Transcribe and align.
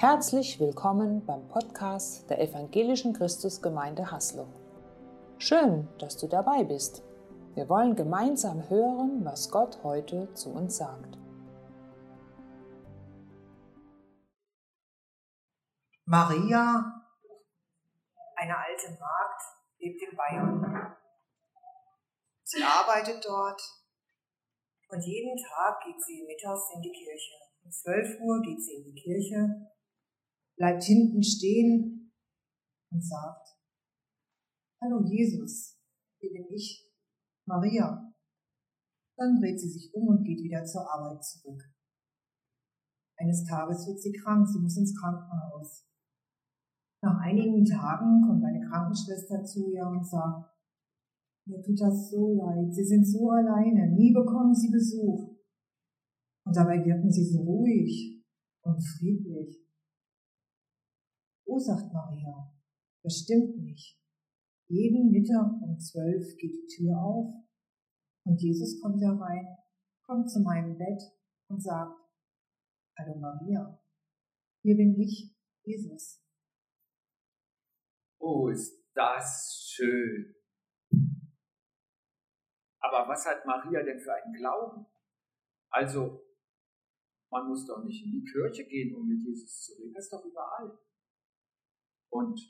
Herzlich 0.00 0.60
willkommen 0.60 1.26
beim 1.26 1.48
Podcast 1.48 2.30
der 2.30 2.40
Evangelischen 2.40 3.14
Christusgemeinde 3.14 4.12
Haslo. 4.12 4.46
Schön, 5.38 5.88
dass 5.98 6.16
du 6.16 6.28
dabei 6.28 6.62
bist. 6.62 7.02
Wir 7.56 7.68
wollen 7.68 7.96
gemeinsam 7.96 8.70
hören, 8.70 9.24
was 9.24 9.50
Gott 9.50 9.82
heute 9.82 10.32
zu 10.34 10.50
uns 10.50 10.76
sagt. 10.76 11.18
Maria, 16.04 17.02
eine 18.36 18.56
alte 18.56 18.90
Magd, 19.00 19.42
lebt 19.80 20.00
in 20.00 20.16
Bayern. 20.16 20.96
Sie 22.44 22.62
arbeitet 22.62 23.24
dort 23.24 23.60
und 24.90 25.00
jeden 25.04 25.36
Tag 25.36 25.80
geht 25.84 26.00
sie 26.00 26.24
mittags 26.24 26.70
in 26.76 26.82
die 26.82 26.92
Kirche. 26.92 27.34
Um 27.64 27.72
12 27.72 28.20
Uhr 28.20 28.40
geht 28.42 28.62
sie 28.62 28.76
in 28.76 28.84
die 28.84 28.94
Kirche 28.94 29.74
bleibt 30.58 30.82
hinten 30.82 31.22
stehen 31.22 32.12
und 32.90 33.02
sagt, 33.02 33.56
Hallo 34.82 35.02
Jesus, 35.04 35.76
hier 36.20 36.32
bin 36.32 36.46
ich, 36.54 36.88
Maria. 37.46 38.12
Dann 39.16 39.40
dreht 39.40 39.58
sie 39.58 39.70
sich 39.70 39.92
um 39.94 40.08
und 40.08 40.24
geht 40.24 40.42
wieder 40.42 40.64
zur 40.64 40.82
Arbeit 40.92 41.24
zurück. 41.24 41.62
Eines 43.16 43.44
Tages 43.44 43.86
wird 43.88 44.00
sie 44.00 44.12
krank, 44.12 44.46
sie 44.46 44.60
muss 44.60 44.76
ins 44.76 44.96
Krankenhaus. 44.96 45.88
Nach 47.02 47.18
einigen 47.20 47.64
Tagen 47.64 48.22
kommt 48.26 48.44
eine 48.44 48.68
Krankenschwester 48.68 49.42
zu 49.44 49.70
ihr 49.72 49.86
und 49.86 50.06
sagt, 50.06 50.50
mir 51.46 51.62
tut 51.62 51.80
das 51.80 52.10
so 52.10 52.34
leid, 52.34 52.74
Sie 52.74 52.84
sind 52.84 53.04
so 53.06 53.30
alleine, 53.30 53.90
nie 53.92 54.12
bekommen 54.12 54.54
Sie 54.54 54.70
Besuch. 54.70 55.34
Und 56.44 56.56
dabei 56.56 56.84
wirken 56.84 57.10
Sie 57.10 57.24
so 57.24 57.40
ruhig 57.40 58.22
und 58.62 58.78
friedlich. 58.80 59.67
Oh, 61.50 61.58
sagt 61.58 61.90
Maria, 61.94 62.52
das 63.02 63.20
stimmt 63.20 63.56
nicht. 63.56 63.98
Jeden 64.68 65.10
Mittag 65.10 65.50
um 65.62 65.78
zwölf 65.78 66.36
geht 66.36 66.52
die 66.52 66.66
Tür 66.66 66.98
auf 66.98 67.34
und 68.26 68.38
Jesus 68.38 68.78
kommt 68.82 69.00
herein, 69.00 69.56
kommt 70.04 70.30
zu 70.30 70.40
meinem 70.40 70.76
Bett 70.76 71.00
und 71.48 71.62
sagt, 71.62 71.98
Hallo 72.98 73.18
Maria, 73.18 73.82
hier 74.62 74.76
bin 74.76 75.00
ich, 75.00 75.34
Jesus. 75.64 76.22
Oh, 78.20 78.48
ist 78.48 78.84
das 78.92 79.70
schön. 79.70 80.34
Aber 82.80 83.08
was 83.08 83.24
hat 83.24 83.46
Maria 83.46 83.82
denn 83.82 83.98
für 83.98 84.12
einen 84.12 84.34
Glauben? 84.34 84.84
Also, 85.70 86.26
man 87.30 87.48
muss 87.48 87.66
doch 87.66 87.82
nicht 87.84 88.04
in 88.04 88.12
die 88.12 88.24
Kirche 88.24 88.66
gehen, 88.66 88.94
um 88.94 89.08
mit 89.08 89.22
Jesus 89.22 89.62
zu 89.62 89.72
reden. 89.76 89.94
Das 89.94 90.04
ist 90.04 90.12
doch 90.12 90.24
überall. 90.26 90.78
Und 92.10 92.40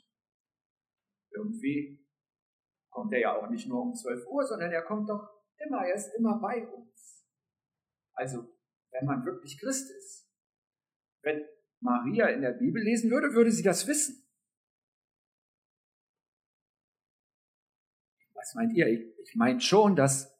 irgendwie 1.31 2.05
kommt 2.89 3.13
er 3.13 3.19
ja 3.19 3.37
auch 3.37 3.49
nicht 3.49 3.67
nur 3.67 3.81
um 3.81 3.93
12 3.93 4.27
Uhr, 4.27 4.45
sondern 4.45 4.71
er 4.71 4.83
kommt 4.83 5.09
doch 5.09 5.29
immer, 5.57 5.85
er 5.85 5.95
ist 5.95 6.13
immer 6.17 6.39
bei 6.39 6.67
uns. 6.67 7.27
Also, 8.13 8.47
wenn 8.91 9.05
man 9.05 9.25
wirklich 9.25 9.59
Christ 9.59 9.89
ist, 9.91 10.29
wenn 11.21 11.45
Maria 11.79 12.27
in 12.27 12.41
der 12.41 12.51
Bibel 12.51 12.81
lesen 12.81 13.11
würde, 13.11 13.33
würde 13.33 13.51
sie 13.51 13.63
das 13.63 13.87
wissen. 13.87 14.25
Was 18.33 18.55
meint 18.55 18.73
ihr? 18.73 18.87
Ich, 18.87 19.01
ich 19.19 19.35
meine 19.35 19.61
schon, 19.61 19.95
dass 19.95 20.35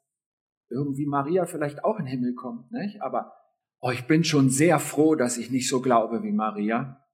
irgendwie 0.70 1.06
Maria 1.06 1.46
vielleicht 1.46 1.84
auch 1.84 1.98
in 2.00 2.06
den 2.06 2.12
Himmel 2.12 2.36
kommt, 2.36 2.72
nicht? 2.72 3.02
aber 3.02 3.34
oh, 3.80 3.92
ich 3.92 4.08
bin 4.08 4.24
schon 4.24 4.50
sehr 4.50 4.80
froh, 4.80 5.16
dass 5.16 5.38
ich 5.38 5.52
nicht 5.52 5.70
so 5.70 5.82
glaube 5.82 6.24
wie 6.24 6.32
Maria. 6.32 7.06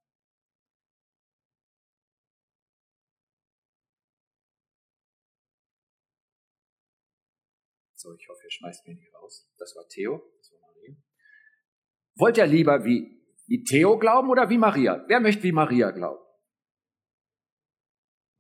So, 8.06 8.14
ich 8.14 8.30
hoffe, 8.30 8.44
ihr 8.44 8.52
schmeißt 8.52 8.88
mich 8.88 9.00
nicht 9.00 9.16
raus. 9.16 9.52
Das 9.58 9.76
war 9.76 9.88
Theo, 9.88 10.22
das 10.38 10.52
war 10.52 10.60
Maria. 10.62 10.96
Wollt 12.18 12.38
ihr 12.38 12.46
lieber 12.46 12.86
wie, 12.86 13.20
wie 13.48 13.64
Theo 13.64 13.98
glauben 13.98 14.30
oder 14.30 14.48
wie 14.48 14.60
Maria? 14.60 15.04
Wer 15.08 15.20
möchte 15.20 15.42
wie 15.42 15.52
Maria 15.52 15.90
glauben? 15.90 16.24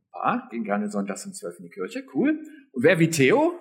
Ein 0.03 0.11
paar 0.11 0.49
gehen 0.51 0.63
gerne 0.63 0.87
sonntags 0.91 1.25
um 1.25 1.33
zwölf 1.33 1.57
in 1.57 1.65
die 1.65 1.71
Kirche, 1.71 2.05
cool. 2.13 2.43
Und 2.73 2.83
wer 2.83 2.99
wie 2.99 3.09
Theo? 3.09 3.59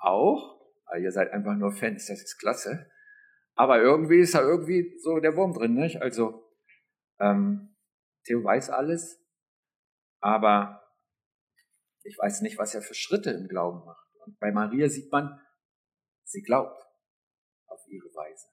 Auch. 0.00 0.58
Ah, 0.86 0.96
ihr 0.96 1.12
seid 1.12 1.30
einfach 1.32 1.54
nur 1.54 1.72
Fans, 1.72 2.06
das 2.06 2.22
ist 2.22 2.38
klasse. 2.38 2.90
Aber 3.54 3.82
irgendwie 3.82 4.20
ist 4.20 4.34
da 4.34 4.40
irgendwie 4.40 4.98
so 5.00 5.18
der 5.18 5.36
Wurm 5.36 5.52
drin, 5.52 5.74
nicht? 5.74 6.00
Also, 6.00 6.50
ähm, 7.18 7.76
Theo 8.24 8.42
weiß 8.42 8.70
alles, 8.70 9.22
aber 10.20 10.89
ich 12.10 12.18
weiß 12.18 12.40
nicht, 12.40 12.58
was 12.58 12.74
er 12.74 12.82
für 12.82 12.94
Schritte 12.94 13.30
im 13.30 13.46
Glauben 13.46 13.84
macht. 13.84 14.04
Und 14.26 14.36
bei 14.40 14.50
Maria 14.50 14.88
sieht 14.88 15.12
man, 15.12 15.40
sie 16.24 16.42
glaubt 16.42 16.82
auf 17.66 17.80
ihre 17.86 18.08
Weise. 18.08 18.48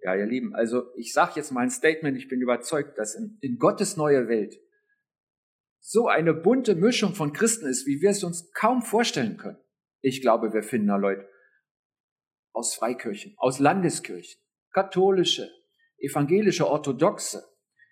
Ja, 0.00 0.16
ihr 0.16 0.26
Lieben, 0.26 0.52
also 0.52 0.92
ich 0.96 1.12
sage 1.12 1.34
jetzt 1.36 1.52
mal 1.52 1.60
ein 1.60 1.70
Statement, 1.70 2.18
ich 2.18 2.28
bin 2.28 2.40
überzeugt, 2.40 2.98
dass 2.98 3.14
in, 3.14 3.38
in 3.40 3.58
Gottes 3.58 3.96
neue 3.96 4.26
Welt 4.26 4.56
so 5.78 6.08
eine 6.08 6.34
bunte 6.34 6.74
Mischung 6.74 7.14
von 7.14 7.32
Christen 7.32 7.66
ist, 7.66 7.86
wie 7.86 8.00
wir 8.00 8.10
es 8.10 8.24
uns 8.24 8.50
kaum 8.52 8.82
vorstellen 8.82 9.36
können. 9.36 9.62
Ich 10.00 10.20
glaube, 10.20 10.52
wir 10.52 10.64
finden 10.64 10.88
da 10.88 10.96
Leute 10.96 11.28
aus 12.52 12.74
Freikirchen, 12.74 13.34
aus 13.36 13.60
Landeskirchen, 13.60 14.42
katholische, 14.72 15.48
evangelische, 15.98 16.66
orthodoxe. 16.66 17.44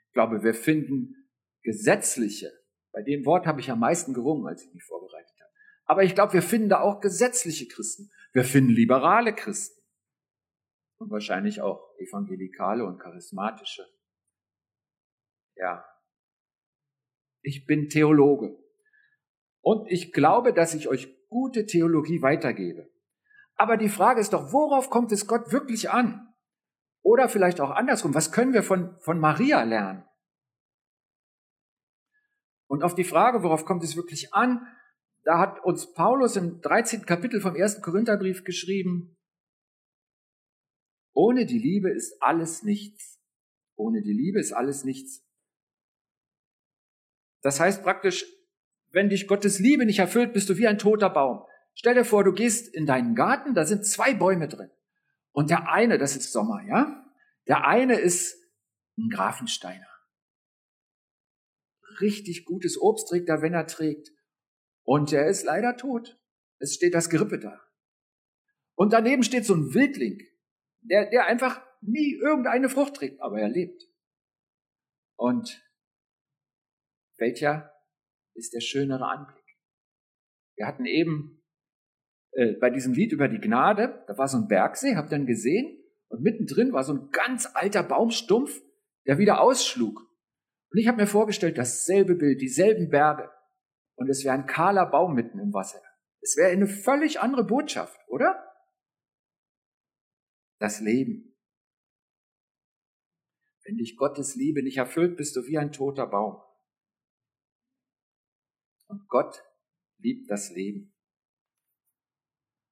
Ich 0.09 0.14
glaube, 0.14 0.42
wir 0.42 0.54
finden 0.54 1.28
gesetzliche, 1.62 2.53
bei 2.92 3.03
dem 3.03 3.25
Wort 3.25 3.47
habe 3.47 3.60
ich 3.60 3.70
am 3.70 3.80
meisten 3.80 4.14
gerungen, 4.14 4.47
als 4.47 4.64
ich 4.64 4.72
mich 4.72 4.84
vorbereitet 4.84 5.34
habe. 5.41 5.50
Aber 5.86 6.04
ich 6.04 6.14
glaube, 6.14 6.34
wir 6.34 6.42
finden 6.42 6.69
da 6.69 6.80
auch 6.80 7.00
gesetzliche 7.00 7.66
Christen. 7.66 8.10
Wir 8.32 8.44
finden 8.44 8.70
liberale 8.70 9.34
Christen. 9.34 9.80
Und 10.98 11.10
wahrscheinlich 11.10 11.60
auch 11.60 11.88
evangelikale 11.98 12.84
und 12.84 12.98
charismatische. 12.98 13.84
Ja. 15.56 15.84
Ich 17.42 17.66
bin 17.66 17.88
Theologe. 17.88 18.56
Und 19.60 19.91
ich 19.91 20.12
glaube, 20.12 20.53
dass 20.53 20.74
ich 20.74 20.88
euch 20.88 21.09
gute 21.28 21.66
Theologie 21.66 22.22
weitergebe. 22.22 22.91
Aber 23.54 23.76
die 23.76 23.88
Frage 23.88 24.20
ist 24.20 24.32
doch, 24.32 24.53
worauf 24.53 24.91
kommt 24.91 25.12
es 25.12 25.26
Gott 25.26 25.53
wirklich 25.53 25.91
an? 25.91 26.32
Oder 27.03 27.28
vielleicht 27.28 27.60
auch 27.60 27.70
andersrum, 27.70 28.14
was 28.14 28.32
können 28.32 28.53
wir 28.53 28.62
von, 28.62 28.97
von 29.00 29.19
Maria 29.19 29.62
lernen? 29.62 30.04
Und 32.72 32.84
auf 32.84 32.94
die 32.94 33.05
Frage, 33.05 33.43
worauf 33.43 33.66
kommt 33.66 33.84
es 33.84 33.97
wirklich 33.97 34.33
an, 34.33 34.66
da 35.25 35.38
hat 35.38 35.62
uns 35.62 35.93
Paulus 35.93 36.37
im 36.37 36.62
13. 36.62 37.05
Kapitel 37.05 37.43
vom 37.43 37.55
ersten 37.55 37.83
Korintherbrief 37.83 38.44
geschrieben, 38.44 39.19
ohne 41.12 41.44
die 41.44 41.59
Liebe 41.59 41.91
ist 41.91 42.22
alles 42.22 42.62
nichts. 42.62 43.21
Ohne 43.77 44.00
die 44.00 44.15
Liebe 44.15 44.41
ist 44.41 44.55
alles 44.55 44.84
nichts. 44.84 45.22
Das 47.43 47.60
heißt 47.60 47.83
praktisch, 47.83 48.25
wenn 48.89 49.10
dich 49.10 49.28
Gottes 49.28 49.59
Liebe 49.59 49.84
nicht 49.84 49.99
erfüllt, 49.99 50.33
bist 50.33 50.49
du 50.49 50.56
wie 50.56 50.66
ein 50.66 50.78
toter 50.78 51.10
Baum. 51.10 51.44
Stell 51.75 51.93
dir 51.93 52.06
vor, 52.06 52.25
du 52.25 52.33
gehst 52.33 52.75
in 52.75 52.87
deinen 52.87 53.15
Garten, 53.15 53.53
da 53.53 53.66
sind 53.66 53.84
zwei 53.84 54.15
Bäume 54.15 54.49
drin. 54.49 54.71
Und 55.33 55.50
der 55.50 55.71
eine, 55.71 55.99
das 55.99 56.16
ist 56.16 56.33
Sommer, 56.33 56.62
ja? 56.66 57.04
Der 57.49 57.66
eine 57.66 58.00
ist 58.00 58.34
ein 58.97 59.10
Grafensteiner 59.10 59.91
richtig 62.00 62.44
gutes 62.44 62.80
Obst 62.80 63.08
trägt 63.08 63.28
er, 63.28 63.42
wenn 63.42 63.54
er 63.54 63.66
trägt. 63.66 64.10
Und 64.84 65.12
er 65.12 65.28
ist 65.28 65.44
leider 65.44 65.76
tot. 65.76 66.19
Es 66.58 66.75
steht 66.75 66.94
das 66.94 67.10
Gerippe 67.10 67.38
da. 67.38 67.60
Und 68.74 68.92
daneben 68.92 69.22
steht 69.22 69.44
so 69.44 69.54
ein 69.54 69.74
Wildling, 69.74 70.21
der, 70.80 71.10
der 71.10 71.27
einfach 71.27 71.62
nie 71.80 72.15
irgendeine 72.15 72.68
Frucht 72.68 72.94
trägt, 72.94 73.21
aber 73.21 73.41
er 73.41 73.48
lebt. 73.48 73.83
Und 75.16 75.62
welcher 77.18 77.72
ist 78.34 78.54
der 78.54 78.60
schönere 78.60 79.06
Anblick? 79.06 79.44
Wir 80.56 80.66
hatten 80.66 80.86
eben 80.86 81.42
äh, 82.33 82.54
bei 82.54 82.71
diesem 82.71 82.92
Lied 82.92 83.12
über 83.12 83.28
die 83.28 83.41
Gnade, 83.41 84.04
da 84.06 84.16
war 84.16 84.28
so 84.28 84.39
ein 84.39 84.48
Bergsee, 84.48 84.97
habt 84.97 85.12
ihr 85.12 85.18
ihn 85.18 85.27
gesehen? 85.27 85.78
Und 86.09 86.22
mittendrin 86.22 86.72
war 86.72 86.84
so 86.84 86.94
ein 86.94 87.10
ganz 87.10 87.48
alter 87.54 87.83
Baumstumpf, 87.83 88.60
der 89.06 89.18
wieder 89.18 89.41
ausschlug. 89.41 90.09
Und 90.72 90.78
ich 90.78 90.89
habe 90.89 90.97
mir 90.97 91.07
vorgestellt, 91.07 91.59
dasselbe 91.59 92.15
Bild, 92.15 92.41
dieselben 92.41 92.89
Berge. 92.89 93.30
Und 93.95 94.09
es 94.09 94.24
wäre 94.24 94.34
ein 94.34 94.47
kahler 94.47 94.86
Baum 94.86 95.15
mitten 95.15 95.39
im 95.39 95.53
Wasser. 95.53 95.83
Es 96.22 96.36
wäre 96.36 96.51
eine 96.51 96.66
völlig 96.66 97.21
andere 97.21 97.45
Botschaft, 97.45 97.98
oder? 98.09 98.42
Das 100.59 100.80
Leben. 100.80 101.36
Wenn 103.65 103.77
dich 103.77 103.97
Gottes 103.97 104.34
Liebe 104.34 104.63
nicht 104.63 104.78
erfüllt, 104.78 105.16
bist 105.16 105.36
du 105.36 105.45
wie 105.47 105.59
ein 105.59 105.72
toter 105.72 106.07
Baum. 106.07 106.41
Und 108.86 109.07
Gott 109.09 109.42
liebt 109.98 110.30
das 110.30 110.51
Leben. 110.51 110.95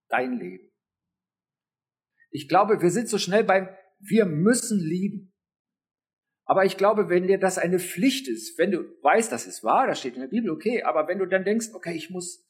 Dein 0.08 0.38
Leben. 0.38 0.70
Ich 2.30 2.48
glaube, 2.48 2.80
wir 2.80 2.90
sind 2.90 3.08
so 3.08 3.18
schnell 3.18 3.44
beim 3.44 3.68
Wir 3.98 4.24
müssen 4.24 4.78
lieben. 4.78 5.29
Aber 6.50 6.64
ich 6.64 6.76
glaube, 6.76 7.08
wenn 7.08 7.28
dir 7.28 7.38
das 7.38 7.58
eine 7.58 7.78
Pflicht 7.78 8.26
ist, 8.26 8.58
wenn 8.58 8.72
du 8.72 8.80
weißt, 9.02 9.30
das 9.30 9.46
ist 9.46 9.62
wahr, 9.62 9.86
das 9.86 10.00
steht 10.00 10.16
in 10.16 10.22
der 10.22 10.26
Bibel, 10.26 10.50
okay, 10.50 10.82
aber 10.82 11.06
wenn 11.06 11.20
du 11.20 11.26
dann 11.26 11.44
denkst, 11.44 11.68
okay, 11.74 11.92
ich 11.92 12.10
muss, 12.10 12.44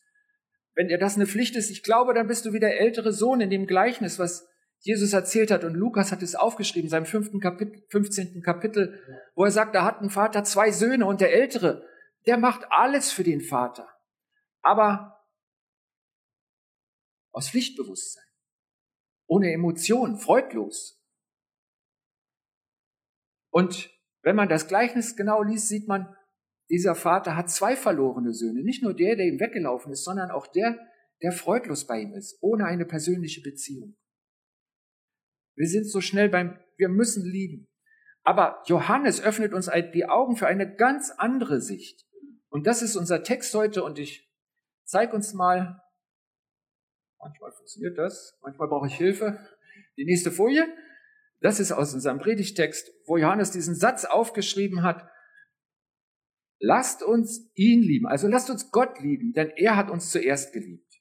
wenn 0.75 0.89
dir 0.89 0.97
das 0.97 1.17
eine 1.17 1.27
Pflicht 1.27 1.55
ist, 1.55 1.71
ich 1.71 1.83
glaube, 1.83 2.15
dann 2.15 2.27
bist 2.27 2.47
du 2.47 2.55
wie 2.55 2.61
der 2.61 2.81
ältere 2.81 3.13
Sohn 3.13 3.43
in 3.43 3.51
dem 3.51 3.67
Gleichnis, 3.67 4.19
was 4.19 4.49
Jesus 4.79 5.13
erzählt 5.13 5.51
hat 5.51 5.65
und 5.65 5.75
Lukas 5.75 6.13
hat 6.13 6.23
es 6.23 6.35
aufgeschrieben, 6.35 6.87
in 6.87 6.91
seinem 6.91 7.05
fünften 7.05 7.41
Kapitel, 7.41 7.85
15. 7.91 8.41
Kapitel, 8.41 8.99
wo 9.35 9.45
er 9.45 9.51
sagt, 9.51 9.75
da 9.75 9.85
hat 9.85 10.01
ein 10.01 10.09
Vater 10.09 10.45
zwei 10.45 10.71
Söhne 10.71 11.05
und 11.05 11.21
der 11.21 11.35
Ältere, 11.35 11.87
der 12.25 12.39
macht 12.39 12.63
alles 12.71 13.13
für 13.13 13.23
den 13.23 13.43
Vater. 13.43 13.87
Aber 14.63 15.27
aus 17.33 17.51
Pflichtbewusstsein, 17.51 18.25
ohne 19.27 19.53
Emotionen, 19.53 20.17
freudlos. 20.17 21.00
Und 23.51 23.91
wenn 24.23 24.37
man 24.37 24.49
das 24.49 24.69
Gleichnis 24.69 25.17
genau 25.17 25.43
liest, 25.43 25.69
sieht 25.69 25.89
man, 25.89 26.15
dieser 26.69 26.95
Vater 26.95 27.37
hat 27.37 27.51
zwei 27.51 27.75
verlorene 27.77 28.33
Söhne. 28.33 28.63
Nicht 28.63 28.83
nur 28.83 28.95
der, 28.95 29.17
der 29.17 29.27
ihm 29.27 29.41
weggelaufen 29.41 29.93
ist, 29.93 30.05
sondern 30.05 30.31
auch 30.31 30.47
der, 30.47 30.79
der 31.23 31.33
freudlos 31.33 31.87
bei 31.87 32.01
ihm 32.01 32.15
ist, 32.15 32.39
ohne 32.41 32.65
eine 32.65 32.85
persönliche 32.85 33.43
Beziehung. 33.43 33.97
Wir 35.57 35.69
sind 35.69 35.85
so 35.85 36.01
schnell 36.01 36.29
beim, 36.29 36.59
wir 36.77 36.89
müssen 36.89 37.25
lieben. 37.25 37.69
Aber 38.23 38.63
Johannes 38.67 39.21
öffnet 39.21 39.53
uns 39.53 39.71
die 39.95 40.07
Augen 40.07 40.37
für 40.37 40.47
eine 40.47 40.75
ganz 40.75 41.11
andere 41.11 41.61
Sicht. 41.61 42.07
Und 42.49 42.67
das 42.67 42.83
ist 42.83 42.97
unser 42.97 43.23
Text 43.23 43.55
heute 43.55 43.83
und 43.83 43.99
ich 43.99 44.31
zeige 44.85 45.15
uns 45.15 45.35
mal, 45.35 45.83
manchmal 47.19 47.53
funktioniert 47.53 47.99
das, 47.99 48.39
manchmal 48.43 48.69
brauche 48.69 48.87
ich 48.87 48.95
Hilfe, 48.95 49.39
die 49.97 50.05
nächste 50.05 50.31
Folie. 50.31 50.67
Das 51.41 51.59
ist 51.59 51.73
aus 51.73 51.95
unserem 51.95 52.19
Predigtext, 52.19 52.91
wo 53.07 53.17
Johannes 53.17 53.51
diesen 53.51 53.75
Satz 53.75 54.05
aufgeschrieben 54.05 54.83
hat. 54.83 55.09
Lasst 56.59 57.03
uns 57.03 57.51
ihn 57.55 57.83
lieben, 57.83 58.07
also 58.07 58.29
lasst 58.29 58.51
uns 58.51 58.71
Gott 58.71 59.01
lieben, 59.01 59.33
denn 59.33 59.51
er 59.57 59.77
hat 59.77 59.91
uns 59.91 60.11
zuerst 60.11 60.53
geliebt. 60.53 60.95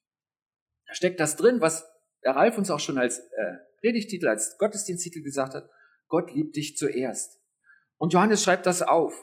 Da 0.87 0.93
steckt 0.93 1.19
das 1.19 1.35
drin, 1.35 1.59
was 1.59 1.85
der 2.23 2.35
Ralf 2.35 2.57
uns 2.57 2.71
auch 2.71 2.79
schon 2.79 2.97
als 2.97 3.19
äh, 3.19 3.57
Predigtitel, 3.81 4.27
als 4.27 4.57
Gottesdiensttitel 4.57 5.21
gesagt 5.21 5.53
hat. 5.53 5.69
Gott 6.07 6.33
liebt 6.33 6.55
dich 6.55 6.77
zuerst. 6.77 7.39
Und 7.97 8.13
Johannes 8.13 8.41
schreibt 8.41 8.65
das 8.65 8.81
auf. 8.81 9.13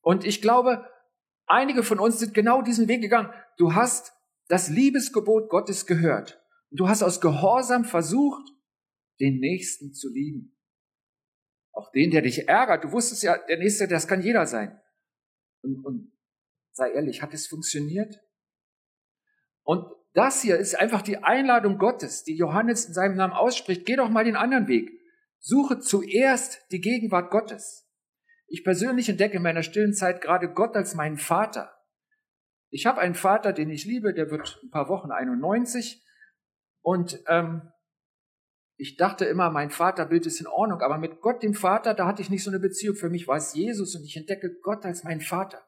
Und 0.00 0.24
ich 0.24 0.40
glaube, 0.40 0.86
einige 1.46 1.82
von 1.82 1.98
uns 1.98 2.18
sind 2.18 2.32
genau 2.32 2.62
diesen 2.62 2.88
Weg 2.88 3.02
gegangen. 3.02 3.32
Du 3.58 3.74
hast 3.74 4.12
das 4.48 4.68
Liebesgebot 4.68 5.50
Gottes 5.50 5.86
gehört. 5.86 6.42
Du 6.70 6.88
hast 6.88 7.02
aus 7.02 7.20
Gehorsam 7.20 7.84
versucht, 7.84 8.50
den 9.20 9.38
Nächsten 9.38 9.92
zu 9.92 10.08
lieben. 10.10 10.56
Auch 11.72 11.90
den, 11.92 12.10
der 12.10 12.22
dich 12.22 12.48
ärgert. 12.48 12.84
Du 12.84 12.92
wusstest 12.92 13.22
ja, 13.22 13.38
der 13.46 13.58
Nächste, 13.58 13.86
das 13.86 14.08
kann 14.08 14.22
jeder 14.22 14.46
sein. 14.46 14.80
Und, 15.62 15.84
und 15.84 16.12
sei 16.72 16.92
ehrlich, 16.92 17.22
hat 17.22 17.34
es 17.34 17.46
funktioniert? 17.46 18.20
Und 19.62 19.84
das 20.14 20.42
hier 20.42 20.56
ist 20.56 20.74
einfach 20.74 21.02
die 21.02 21.18
Einladung 21.18 21.78
Gottes, 21.78 22.24
die 22.24 22.36
Johannes 22.36 22.86
in 22.86 22.94
seinem 22.94 23.16
Namen 23.16 23.32
ausspricht. 23.32 23.86
Geh 23.86 23.96
doch 23.96 24.08
mal 24.08 24.24
den 24.24 24.36
anderen 24.36 24.66
Weg. 24.66 24.90
Suche 25.38 25.78
zuerst 25.78 26.60
die 26.72 26.80
Gegenwart 26.80 27.30
Gottes. 27.30 27.88
Ich 28.48 28.64
persönlich 28.64 29.08
entdecke 29.08 29.36
in 29.36 29.42
meiner 29.42 29.62
stillen 29.62 29.94
Zeit 29.94 30.20
gerade 30.20 30.52
Gott 30.52 30.74
als 30.74 30.94
meinen 30.94 31.18
Vater. 31.18 31.72
Ich 32.70 32.86
habe 32.86 33.00
einen 33.00 33.14
Vater, 33.14 33.52
den 33.52 33.70
ich 33.70 33.84
liebe, 33.84 34.12
der 34.12 34.30
wird 34.30 34.60
ein 34.62 34.70
paar 34.70 34.88
Wochen 34.88 35.12
91. 35.12 36.04
Und 36.82 37.22
ähm, 37.28 37.70
ich 38.80 38.96
dachte 38.96 39.26
immer, 39.26 39.50
mein 39.50 39.68
Vaterbild 39.68 40.24
ist 40.24 40.40
in 40.40 40.46
Ordnung, 40.46 40.80
aber 40.80 40.96
mit 40.96 41.20
Gott, 41.20 41.42
dem 41.42 41.52
Vater, 41.52 41.92
da 41.92 42.06
hatte 42.06 42.22
ich 42.22 42.30
nicht 42.30 42.42
so 42.42 42.50
eine 42.50 42.60
Beziehung. 42.60 42.96
Für 42.96 43.10
mich 43.10 43.28
war 43.28 43.36
es 43.36 43.52
Jesus 43.52 43.94
und 43.94 44.04
ich 44.04 44.16
entdecke 44.16 44.58
Gott 44.62 44.86
als 44.86 45.04
meinen 45.04 45.20
Vater. 45.20 45.62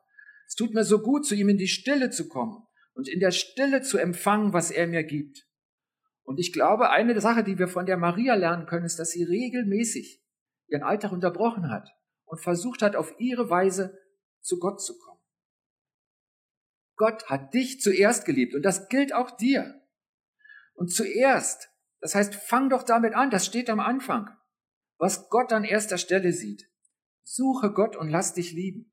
Es 0.47 0.55
tut 0.55 0.73
mir 0.73 0.82
so 0.82 1.00
gut, 1.00 1.26
zu 1.26 1.35
ihm 1.35 1.50
in 1.50 1.59
die 1.59 1.69
Stille 1.69 2.09
zu 2.09 2.26
kommen 2.26 2.67
und 2.94 3.09
in 3.09 3.20
der 3.20 3.31
Stille 3.31 3.82
zu 3.82 3.99
empfangen, 3.99 4.55
was 4.55 4.70
er 4.70 4.87
mir 4.87 5.05
gibt. 5.05 5.47
Und 6.23 6.41
ich 6.41 6.55
glaube, 6.55 6.88
eine 6.88 7.20
Sache, 7.20 7.44
die 7.44 7.59
wir 7.59 7.69
von 7.69 7.85
der 7.85 7.99
Maria 7.99 8.35
lernen 8.35 8.64
können, 8.64 8.87
ist, 8.87 8.99
dass 8.99 9.11
sie 9.11 9.25
regelmäßig 9.25 10.25
ihren 10.69 10.82
Alltag 10.82 11.12
unterbrochen 11.12 11.70
hat 11.70 11.91
und 12.25 12.41
versucht 12.41 12.81
hat, 12.81 12.97
auf 12.97 13.12
ihre 13.19 13.50
Weise 13.50 13.99
zu 14.41 14.59
Gott 14.59 14.81
zu 14.81 14.97
kommen. 14.97 15.20
Gott 16.97 17.26
hat 17.26 17.53
dich 17.53 17.81
zuerst 17.81 18.25
geliebt 18.25 18.55
und 18.55 18.62
das 18.62 18.88
gilt 18.88 19.14
auch 19.14 19.37
dir. 19.37 19.82
Und 20.73 20.91
zuerst 20.91 21.71
das 22.02 22.16
heißt, 22.16 22.34
fang 22.34 22.69
doch 22.69 22.82
damit 22.82 23.14
an, 23.14 23.31
das 23.31 23.46
steht 23.46 23.70
am 23.70 23.81
Anfang. 23.81 24.28
Was 24.99 25.28
Gott 25.31 25.52
an 25.52 25.64
erster 25.64 25.99
Stelle 25.99 26.32
sieht. 26.32 26.69
Suche 27.22 27.72
Gott 27.72 27.96
und 27.96 28.08
lass 28.08 28.34
dich 28.34 28.52
lieben. 28.52 28.93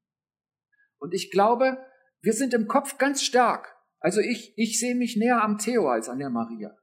Und 1.00 1.15
ich 1.15 1.31
glaube, 1.31 1.83
wir 2.21 2.33
sind 2.33 2.53
im 2.53 2.67
Kopf 2.67 3.00
ganz 3.00 3.23
stark. 3.23 3.75
Also 4.00 4.21
ich, 4.21 4.53
ich 4.57 4.79
sehe 4.79 4.95
mich 4.95 5.17
näher 5.17 5.44
am 5.44 5.57
Theo 5.57 5.89
als 5.89 6.07
an 6.07 6.19
der 6.19 6.29
Maria. 6.29 6.77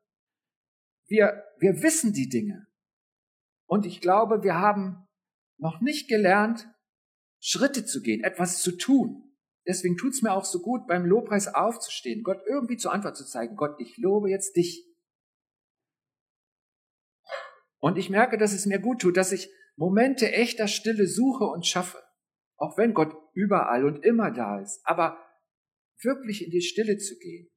Wir, 1.07 1.45
wir 1.59 1.83
wissen 1.83 2.13
die 2.13 2.29
Dinge. 2.29 2.67
Und 3.67 3.87
ich 3.87 4.01
glaube, 4.01 4.43
wir 4.43 4.57
haben 4.57 5.07
noch 5.59 5.81
nicht 5.81 6.09
gelernt, 6.09 6.69
Schritte 7.39 7.85
zu 7.85 8.03
gehen, 8.03 8.25
etwas 8.25 8.61
zu 8.63 8.77
tun. 8.77 9.33
Deswegen 9.65 9.97
tut's 9.97 10.23
mir 10.23 10.33
auch 10.33 10.45
so 10.45 10.61
gut, 10.61 10.89
beim 10.89 11.07
Lobpreis 11.07 11.47
aufzustehen, 11.47 12.25
Gott 12.25 12.41
irgendwie 12.49 12.77
zur 12.77 12.93
Antwort 12.93 13.17
zu 13.17 13.25
zeigen. 13.25 13.55
Gott, 13.55 13.81
ich 13.81 13.97
lobe 13.97 14.29
jetzt 14.29 14.57
dich. 14.57 14.85
Und 17.79 17.99
ich 17.99 18.11
merke, 18.11 18.39
dass 18.39 18.53
es 18.53 18.67
mir 18.67 18.79
gut 18.79 19.01
tut, 19.01 19.17
dass 19.17 19.33
ich 19.33 19.51
Momente 19.77 20.33
echter 20.33 20.69
Stille 20.69 21.07
suche 21.07 21.45
und 21.45 21.67
schaffe. 21.67 22.03
Auch 22.57 22.79
wenn 22.79 22.95
Gott 22.95 23.15
überall 23.35 23.85
und 23.85 24.05
immer 24.05 24.31
da 24.31 24.61
ist. 24.61 24.81
Aber 24.85 25.19
wirklich 26.03 26.45
in 26.45 26.51
die 26.51 26.63
Stille 26.63 26.97
zu 26.97 27.17
gehen. 27.19 27.51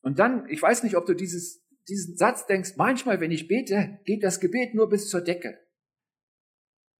Und 0.00 0.18
dann, 0.18 0.48
ich 0.48 0.62
weiß 0.62 0.84
nicht, 0.84 0.96
ob 0.96 1.06
du 1.06 1.14
dieses, 1.14 1.66
diesen 1.88 2.16
Satz 2.16 2.46
denkst, 2.46 2.74
manchmal, 2.76 3.20
wenn 3.20 3.32
ich 3.32 3.48
bete, 3.48 3.98
geht 4.04 4.22
das 4.22 4.40
Gebet 4.40 4.74
nur 4.74 4.88
bis 4.88 5.08
zur 5.08 5.20
Decke. 5.20 5.58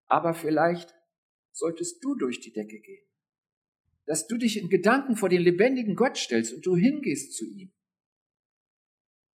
Aber 0.06 0.34
vielleicht 0.34 0.94
solltest 1.52 2.02
du 2.02 2.16
durch 2.16 2.40
die 2.40 2.52
Decke 2.52 2.80
gehen. 2.80 3.06
Dass 4.06 4.26
du 4.26 4.36
dich 4.36 4.60
in 4.60 4.68
Gedanken 4.68 5.16
vor 5.16 5.28
den 5.28 5.42
lebendigen 5.42 5.94
Gott 5.94 6.16
stellst 6.16 6.54
und 6.54 6.64
du 6.66 6.76
hingehst 6.76 7.36
zu 7.36 7.44
ihm. 7.44 7.72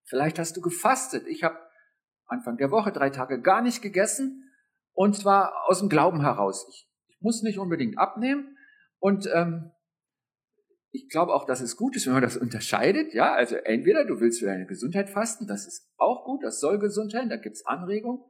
Vielleicht 0.04 0.38
hast 0.38 0.56
du 0.56 0.60
gefastet. 0.60 1.26
Ich 1.28 1.42
habe 1.42 1.58
Anfang 2.26 2.56
der 2.56 2.70
Woche 2.70 2.92
drei 2.92 3.10
Tage 3.10 3.40
gar 3.40 3.62
nicht 3.62 3.82
gegessen 3.82 4.50
und 4.92 5.16
zwar 5.16 5.52
aus 5.66 5.80
dem 5.80 5.88
Glauben 5.88 6.20
heraus. 6.20 6.66
Ich, 6.68 6.88
ich 7.08 7.20
muss 7.20 7.42
nicht 7.42 7.58
unbedingt 7.58 7.98
abnehmen 7.98 8.56
und 8.98 9.28
ähm, 9.32 9.70
ich 10.90 11.08
glaube 11.08 11.34
auch, 11.34 11.44
dass 11.44 11.60
es 11.60 11.76
gut 11.76 11.96
ist, 11.96 12.06
wenn 12.06 12.12
man 12.12 12.22
das 12.22 12.36
unterscheidet. 12.36 13.14
Ja, 13.14 13.34
also 13.34 13.56
entweder 13.56 14.04
du 14.04 14.20
willst 14.20 14.38
für 14.38 14.46
deine 14.46 14.66
Gesundheit 14.66 15.10
fasten, 15.10 15.46
das 15.48 15.66
ist 15.66 15.92
auch 15.96 16.24
gut, 16.24 16.44
das 16.44 16.60
soll 16.60 16.78
gesund 16.78 17.10
sein, 17.10 17.28
da 17.28 17.36
gibt's 17.36 17.66
Anregungen, 17.66 18.22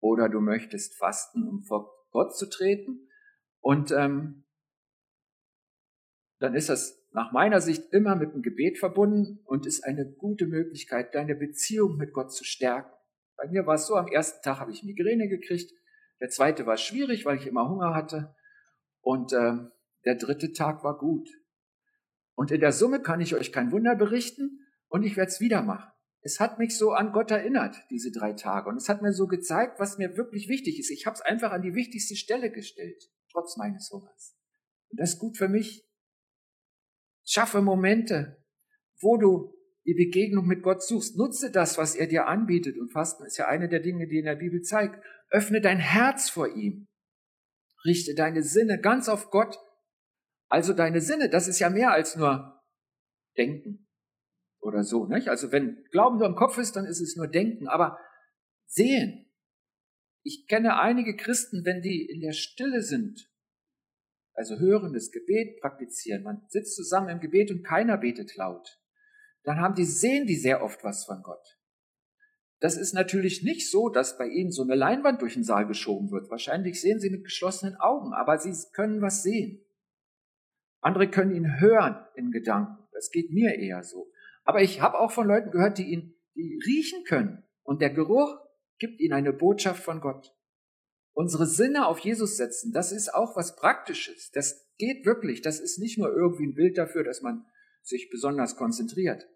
oder 0.00 0.28
du 0.28 0.40
möchtest 0.40 0.96
fasten, 0.96 1.46
um 1.46 1.62
vor 1.62 1.92
Gott 2.10 2.36
zu 2.36 2.48
treten. 2.48 3.08
Und 3.60 3.92
ähm, 3.92 4.44
dann 6.40 6.54
ist 6.54 6.68
das 6.68 6.98
nach 7.12 7.32
meiner 7.32 7.60
Sicht 7.60 7.92
immer 7.92 8.16
mit 8.16 8.32
dem 8.32 8.42
Gebet 8.42 8.78
verbunden 8.78 9.40
und 9.44 9.66
ist 9.66 9.84
eine 9.84 10.10
gute 10.10 10.46
Möglichkeit, 10.46 11.14
deine 11.14 11.34
Beziehung 11.34 11.96
mit 11.96 12.12
Gott 12.12 12.32
zu 12.32 12.44
stärken. 12.44 12.90
Bei 13.40 13.48
mir 13.48 13.66
war 13.66 13.76
es 13.76 13.86
so, 13.86 13.96
am 13.96 14.08
ersten 14.08 14.42
Tag 14.42 14.58
habe 14.58 14.70
ich 14.70 14.82
Migräne 14.82 15.28
gekriegt, 15.28 15.72
der 16.20 16.28
zweite 16.28 16.66
war 16.66 16.76
schwierig, 16.76 17.24
weil 17.24 17.38
ich 17.38 17.46
immer 17.46 17.68
Hunger 17.68 17.94
hatte 17.94 18.34
und 19.00 19.32
ähm, 19.32 19.72
der 20.04 20.16
dritte 20.16 20.52
Tag 20.52 20.84
war 20.84 20.98
gut. 20.98 21.28
Und 22.34 22.50
in 22.50 22.60
der 22.60 22.72
Summe 22.72 23.00
kann 23.00 23.20
ich 23.20 23.34
euch 23.34 23.52
kein 23.52 23.72
Wunder 23.72 23.96
berichten 23.96 24.66
und 24.88 25.04
ich 25.04 25.16
werde 25.16 25.30
es 25.30 25.40
wieder 25.40 25.62
machen. 25.62 25.90
Es 26.22 26.38
hat 26.38 26.58
mich 26.58 26.76
so 26.76 26.92
an 26.92 27.12
Gott 27.12 27.30
erinnert, 27.30 27.76
diese 27.90 28.10
drei 28.10 28.34
Tage. 28.34 28.68
Und 28.68 28.76
es 28.76 28.90
hat 28.90 29.00
mir 29.00 29.14
so 29.14 29.26
gezeigt, 29.26 29.80
was 29.80 29.96
mir 29.96 30.18
wirklich 30.18 30.48
wichtig 30.48 30.78
ist. 30.78 30.90
Ich 30.90 31.06
habe 31.06 31.14
es 31.14 31.22
einfach 31.22 31.50
an 31.50 31.62
die 31.62 31.74
wichtigste 31.74 32.16
Stelle 32.16 32.50
gestellt, 32.50 33.10
trotz 33.32 33.56
meines 33.56 33.90
Hungers. 33.90 34.36
Und 34.90 35.00
das 35.00 35.14
ist 35.14 35.18
gut 35.18 35.38
für 35.38 35.48
mich. 35.48 35.88
Schaffe 37.24 37.62
Momente, 37.62 38.44
wo 39.00 39.16
du 39.16 39.54
die 39.90 40.04
Begegnung 40.04 40.46
mit 40.46 40.62
Gott 40.62 40.84
suchst. 40.84 41.16
Nutze 41.16 41.50
das, 41.50 41.76
was 41.76 41.96
er 41.96 42.06
dir 42.06 42.28
anbietet. 42.28 42.78
Und 42.78 42.92
Fasten 42.92 43.24
ist 43.24 43.38
ja 43.38 43.48
eine 43.48 43.68
der 43.68 43.80
Dinge, 43.80 44.06
die 44.06 44.18
in 44.18 44.24
der 44.24 44.36
Bibel 44.36 44.62
zeigt. 44.62 45.04
Öffne 45.30 45.60
dein 45.60 45.80
Herz 45.80 46.30
vor 46.30 46.54
ihm. 46.54 46.86
Richte 47.84 48.14
deine 48.14 48.44
Sinne 48.44 48.80
ganz 48.80 49.08
auf 49.08 49.30
Gott. 49.30 49.58
Also 50.48 50.74
deine 50.74 51.00
Sinne, 51.00 51.28
das 51.28 51.48
ist 51.48 51.58
ja 51.58 51.70
mehr 51.70 51.90
als 51.90 52.14
nur 52.14 52.62
Denken 53.36 53.88
oder 54.60 54.84
so. 54.84 55.06
Nicht? 55.06 55.26
Also 55.26 55.50
wenn 55.50 55.82
Glauben 55.90 56.18
nur 56.18 56.28
im 56.28 56.36
Kopf 56.36 56.56
ist, 56.58 56.76
dann 56.76 56.84
ist 56.84 57.00
es 57.00 57.16
nur 57.16 57.26
Denken. 57.26 57.66
Aber 57.66 57.98
sehen. 58.66 59.26
Ich 60.22 60.46
kenne 60.46 60.78
einige 60.78 61.16
Christen, 61.16 61.64
wenn 61.64 61.82
die 61.82 62.06
in 62.06 62.20
der 62.20 62.32
Stille 62.32 62.82
sind, 62.82 63.28
also 64.34 64.56
hörendes 64.60 65.10
Gebet 65.10 65.60
praktizieren. 65.60 66.22
Man 66.22 66.44
sitzt 66.46 66.76
zusammen 66.76 67.08
im 67.08 67.18
Gebet 67.18 67.50
und 67.50 67.64
keiner 67.64 67.98
betet 67.98 68.36
laut 68.36 68.79
dann 69.44 69.60
haben 69.60 69.74
die, 69.74 69.84
sehen 69.84 70.26
die 70.26 70.36
sehr 70.36 70.62
oft 70.62 70.84
was 70.84 71.04
von 71.04 71.22
Gott. 71.22 71.58
das 72.60 72.76
ist 72.76 72.92
natürlich 72.92 73.42
nicht 73.42 73.70
so, 73.70 73.88
dass 73.88 74.18
bei 74.18 74.26
Ihnen 74.26 74.50
so 74.50 74.62
eine 74.62 74.74
Leinwand 74.74 75.22
durch 75.22 75.34
den 75.34 75.44
Saal 75.44 75.66
geschoben 75.66 76.10
wird. 76.10 76.30
Wahrscheinlich 76.30 76.80
sehen 76.80 77.00
Sie 77.00 77.08
mit 77.08 77.24
geschlossenen 77.24 77.76
Augen, 77.76 78.12
aber 78.12 78.38
Sie 78.38 78.52
können 78.72 79.00
was 79.00 79.22
sehen. 79.22 79.64
Andere 80.80 81.10
können 81.10 81.34
ihn 81.34 81.60
hören 81.60 82.06
in 82.16 82.30
Gedanken. 82.30 82.86
Das 82.92 83.10
geht 83.10 83.30
mir 83.32 83.54
eher 83.54 83.82
so. 83.82 84.10
Aber 84.44 84.62
ich 84.62 84.80
habe 84.80 84.98
auch 84.98 85.10
von 85.10 85.26
Leuten 85.26 85.50
gehört, 85.50 85.78
die 85.78 85.90
ihn 85.90 86.14
die 86.34 86.58
riechen 86.66 87.04
können. 87.04 87.44
Und 87.62 87.82
der 87.82 87.90
Geruch 87.90 88.38
gibt 88.78 89.00
ihnen 89.00 89.12
eine 89.12 89.32
Botschaft 89.32 89.82
von 89.82 90.00
Gott. 90.00 90.34
Unsere 91.12 91.46
Sinne 91.46 91.86
auf 91.86 91.98
Jesus 91.98 92.36
setzen, 92.36 92.72
das 92.72 92.92
ist 92.92 93.12
auch 93.12 93.36
was 93.36 93.56
Praktisches. 93.56 94.30
Das 94.32 94.68
geht 94.78 95.04
wirklich. 95.04 95.42
Das 95.42 95.60
ist 95.60 95.78
nicht 95.78 95.98
nur 95.98 96.08
irgendwie 96.08 96.46
ein 96.46 96.54
Bild 96.54 96.78
dafür, 96.78 97.04
dass 97.04 97.20
man 97.20 97.44
sich 97.82 98.10
besonders 98.10 98.56
konzentriert. 98.56 99.26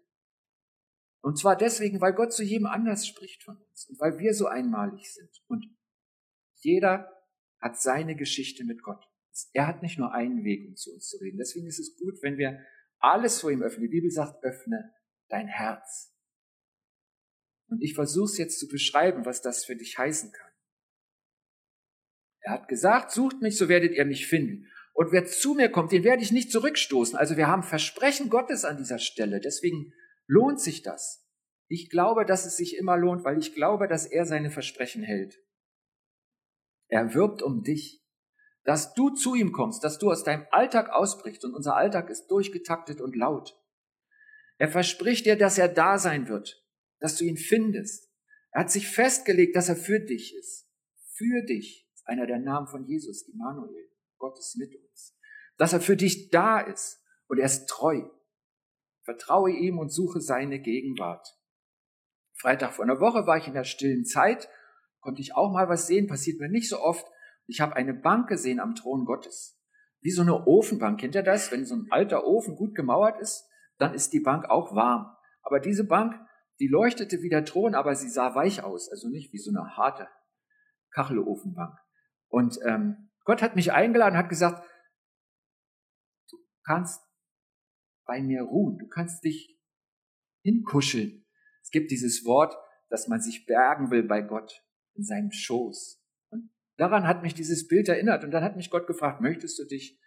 Und 1.20 1.38
zwar 1.38 1.56
deswegen, 1.56 2.00
weil 2.00 2.12
Gott 2.12 2.32
zu 2.32 2.42
jedem 2.42 2.66
anders 2.66 3.06
spricht 3.06 3.42
von 3.42 3.56
uns 3.56 3.88
und 3.88 3.98
weil 3.98 4.18
wir 4.18 4.34
so 4.34 4.46
einmalig 4.46 5.12
sind. 5.12 5.30
Und 5.46 5.64
jeder 6.60 7.10
hat 7.60 7.80
seine 7.80 8.14
Geschichte 8.14 8.64
mit 8.64 8.82
Gott. 8.82 9.02
Er 9.52 9.66
hat 9.66 9.82
nicht 9.82 9.98
nur 9.98 10.12
einen 10.12 10.44
Weg, 10.44 10.68
um 10.68 10.76
zu 10.76 10.92
uns 10.92 11.08
zu 11.08 11.16
reden. 11.16 11.38
Deswegen 11.38 11.66
ist 11.66 11.78
es 11.78 11.96
gut, 11.96 12.22
wenn 12.22 12.36
wir 12.36 12.60
alles 12.98 13.40
vor 13.40 13.50
ihm 13.50 13.62
öffnen. 13.62 13.82
Die 13.82 13.96
Bibel 13.96 14.10
sagt, 14.10 14.44
öffne 14.44 14.92
dein 15.28 15.48
Herz. 15.48 16.14
Und 17.68 17.82
ich 17.82 17.94
versuche 17.94 18.32
es 18.32 18.38
jetzt 18.38 18.60
zu 18.60 18.68
beschreiben, 18.68 19.24
was 19.24 19.40
das 19.40 19.64
für 19.64 19.76
dich 19.76 19.96
heißen 19.98 20.30
kann. 20.30 20.50
Er 22.40 22.52
hat 22.52 22.68
gesagt, 22.68 23.10
sucht 23.10 23.40
mich, 23.40 23.56
so 23.56 23.70
werdet 23.70 23.92
ihr 23.94 24.04
mich 24.04 24.26
finden. 24.26 24.70
Und 24.94 25.10
wer 25.10 25.26
zu 25.26 25.54
mir 25.54 25.70
kommt, 25.70 25.90
den 25.90 26.04
werde 26.04 26.22
ich 26.22 26.30
nicht 26.30 26.52
zurückstoßen. 26.52 27.18
Also 27.18 27.36
wir 27.36 27.48
haben 27.48 27.64
Versprechen 27.64 28.30
Gottes 28.30 28.64
an 28.64 28.76
dieser 28.76 29.00
Stelle. 29.00 29.40
Deswegen 29.40 29.92
lohnt 30.26 30.60
sich 30.60 30.82
das. 30.82 31.26
Ich 31.66 31.90
glaube, 31.90 32.24
dass 32.24 32.46
es 32.46 32.56
sich 32.56 32.76
immer 32.76 32.96
lohnt, 32.96 33.24
weil 33.24 33.36
ich 33.38 33.54
glaube, 33.54 33.88
dass 33.88 34.06
er 34.06 34.24
seine 34.24 34.52
Versprechen 34.52 35.02
hält. 35.02 35.42
Er 36.86 37.12
wirbt 37.12 37.42
um 37.42 37.64
dich, 37.64 38.04
dass 38.62 38.94
du 38.94 39.10
zu 39.10 39.34
ihm 39.34 39.50
kommst, 39.50 39.82
dass 39.82 39.98
du 39.98 40.12
aus 40.12 40.22
deinem 40.22 40.46
Alltag 40.52 40.90
ausbrichst. 40.90 41.44
Und 41.44 41.54
unser 41.54 41.74
Alltag 41.74 42.08
ist 42.08 42.28
durchgetaktet 42.28 43.00
und 43.00 43.16
laut. 43.16 43.60
Er 44.58 44.68
verspricht 44.68 45.26
dir, 45.26 45.36
dass 45.36 45.58
er 45.58 45.68
da 45.68 45.98
sein 45.98 46.28
wird, 46.28 46.64
dass 47.00 47.16
du 47.16 47.24
ihn 47.24 47.36
findest. 47.36 48.08
Er 48.52 48.60
hat 48.60 48.70
sich 48.70 48.86
festgelegt, 48.86 49.56
dass 49.56 49.68
er 49.68 49.76
für 49.76 49.98
dich 49.98 50.36
ist. 50.36 50.68
Für 51.16 51.42
dich 51.42 51.90
ist 51.92 52.06
einer 52.06 52.28
der 52.28 52.38
Namen 52.38 52.68
von 52.68 52.84
Jesus, 52.84 53.28
Immanuel. 53.28 53.90
Gott 54.18 54.38
ist 54.38 54.56
mit 54.56 54.74
uns. 54.74 55.16
Dass 55.56 55.72
er 55.72 55.80
für 55.80 55.96
dich 55.96 56.30
da 56.30 56.60
ist 56.60 57.02
und 57.26 57.38
er 57.38 57.46
ist 57.46 57.66
treu. 57.68 58.02
Vertraue 59.02 59.50
ihm 59.50 59.78
und 59.78 59.90
suche 59.90 60.20
seine 60.20 60.60
Gegenwart. 60.60 61.26
Freitag 62.32 62.72
vor 62.72 62.84
einer 62.84 63.00
Woche 63.00 63.26
war 63.26 63.36
ich 63.36 63.46
in 63.46 63.54
der 63.54 63.64
stillen 63.64 64.04
Zeit, 64.04 64.48
konnte 65.00 65.20
ich 65.20 65.36
auch 65.36 65.52
mal 65.52 65.68
was 65.68 65.86
sehen, 65.86 66.06
passiert 66.06 66.40
mir 66.40 66.48
nicht 66.48 66.68
so 66.68 66.80
oft. 66.80 67.06
Ich 67.46 67.60
habe 67.60 67.76
eine 67.76 67.94
Bank 67.94 68.28
gesehen 68.28 68.60
am 68.60 68.74
Thron 68.74 69.04
Gottes. 69.04 69.60
Wie 70.00 70.10
so 70.10 70.22
eine 70.22 70.46
Ofenbank. 70.46 71.00
Kennt 71.00 71.14
ihr 71.14 71.22
das? 71.22 71.52
Wenn 71.52 71.66
so 71.66 71.74
ein 71.74 71.86
alter 71.90 72.26
Ofen 72.26 72.56
gut 72.56 72.74
gemauert 72.74 73.20
ist, 73.20 73.46
dann 73.78 73.94
ist 73.94 74.12
die 74.12 74.20
Bank 74.20 74.46
auch 74.50 74.74
warm. 74.74 75.14
Aber 75.42 75.60
diese 75.60 75.84
Bank, 75.84 76.14
die 76.60 76.68
leuchtete 76.68 77.20
wie 77.22 77.28
der 77.28 77.44
Thron, 77.44 77.74
aber 77.74 77.94
sie 77.94 78.08
sah 78.08 78.34
weich 78.34 78.62
aus, 78.62 78.88
also 78.90 79.08
nicht 79.08 79.32
wie 79.32 79.38
so 79.38 79.50
eine 79.50 79.76
harte 79.76 80.08
Kachelofenbank. 80.90 81.76
Und 82.28 82.58
ähm, 82.64 83.10
Gott 83.24 83.42
hat 83.42 83.56
mich 83.56 83.72
eingeladen, 83.72 84.18
hat 84.18 84.28
gesagt, 84.28 84.68
du 86.30 86.36
kannst 86.64 87.02
bei 88.06 88.20
mir 88.20 88.42
ruhen, 88.42 88.78
du 88.78 88.86
kannst 88.86 89.24
dich 89.24 89.58
hinkuscheln. 90.42 91.26
Es 91.62 91.70
gibt 91.70 91.90
dieses 91.90 92.24
Wort, 92.24 92.54
dass 92.90 93.08
man 93.08 93.20
sich 93.20 93.46
bergen 93.46 93.90
will 93.90 94.02
bei 94.02 94.20
Gott 94.20 94.62
in 94.94 95.04
seinem 95.04 95.32
Schoß. 95.32 96.02
Und 96.30 96.50
daran 96.76 97.06
hat 97.08 97.22
mich 97.22 97.34
dieses 97.34 97.66
Bild 97.66 97.88
erinnert. 97.88 98.24
Und 98.24 98.30
dann 98.30 98.44
hat 98.44 98.56
mich 98.56 98.70
Gott 98.70 98.86
gefragt, 98.86 99.20
möchtest 99.22 99.58
du 99.58 99.64
dich, 99.64 99.98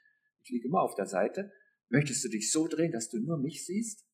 ich 0.44 0.50
liege 0.50 0.68
immer 0.68 0.82
auf 0.82 0.96
der 0.96 1.08
Seite, 1.08 1.52
möchtest 1.90 2.24
du 2.24 2.30
dich 2.30 2.52
so 2.52 2.68
drehen, 2.68 2.92
dass 2.92 3.10
du 3.10 3.20
nur 3.20 3.40
mich 3.40 3.66
siehst? 3.66 4.08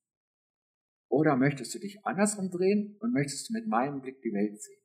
Oder 1.10 1.36
möchtest 1.36 1.76
du 1.76 1.80
dich 1.80 2.04
andersrum 2.06 2.50
drehen 2.50 2.98
und 3.00 3.14
möchtest 3.14 3.50
du 3.50 3.54
mit 3.54 3.68
meinem 3.68 4.02
Blick 4.02 4.22
die 4.22 4.34
Welt 4.34 4.60
sehen? 4.60 4.82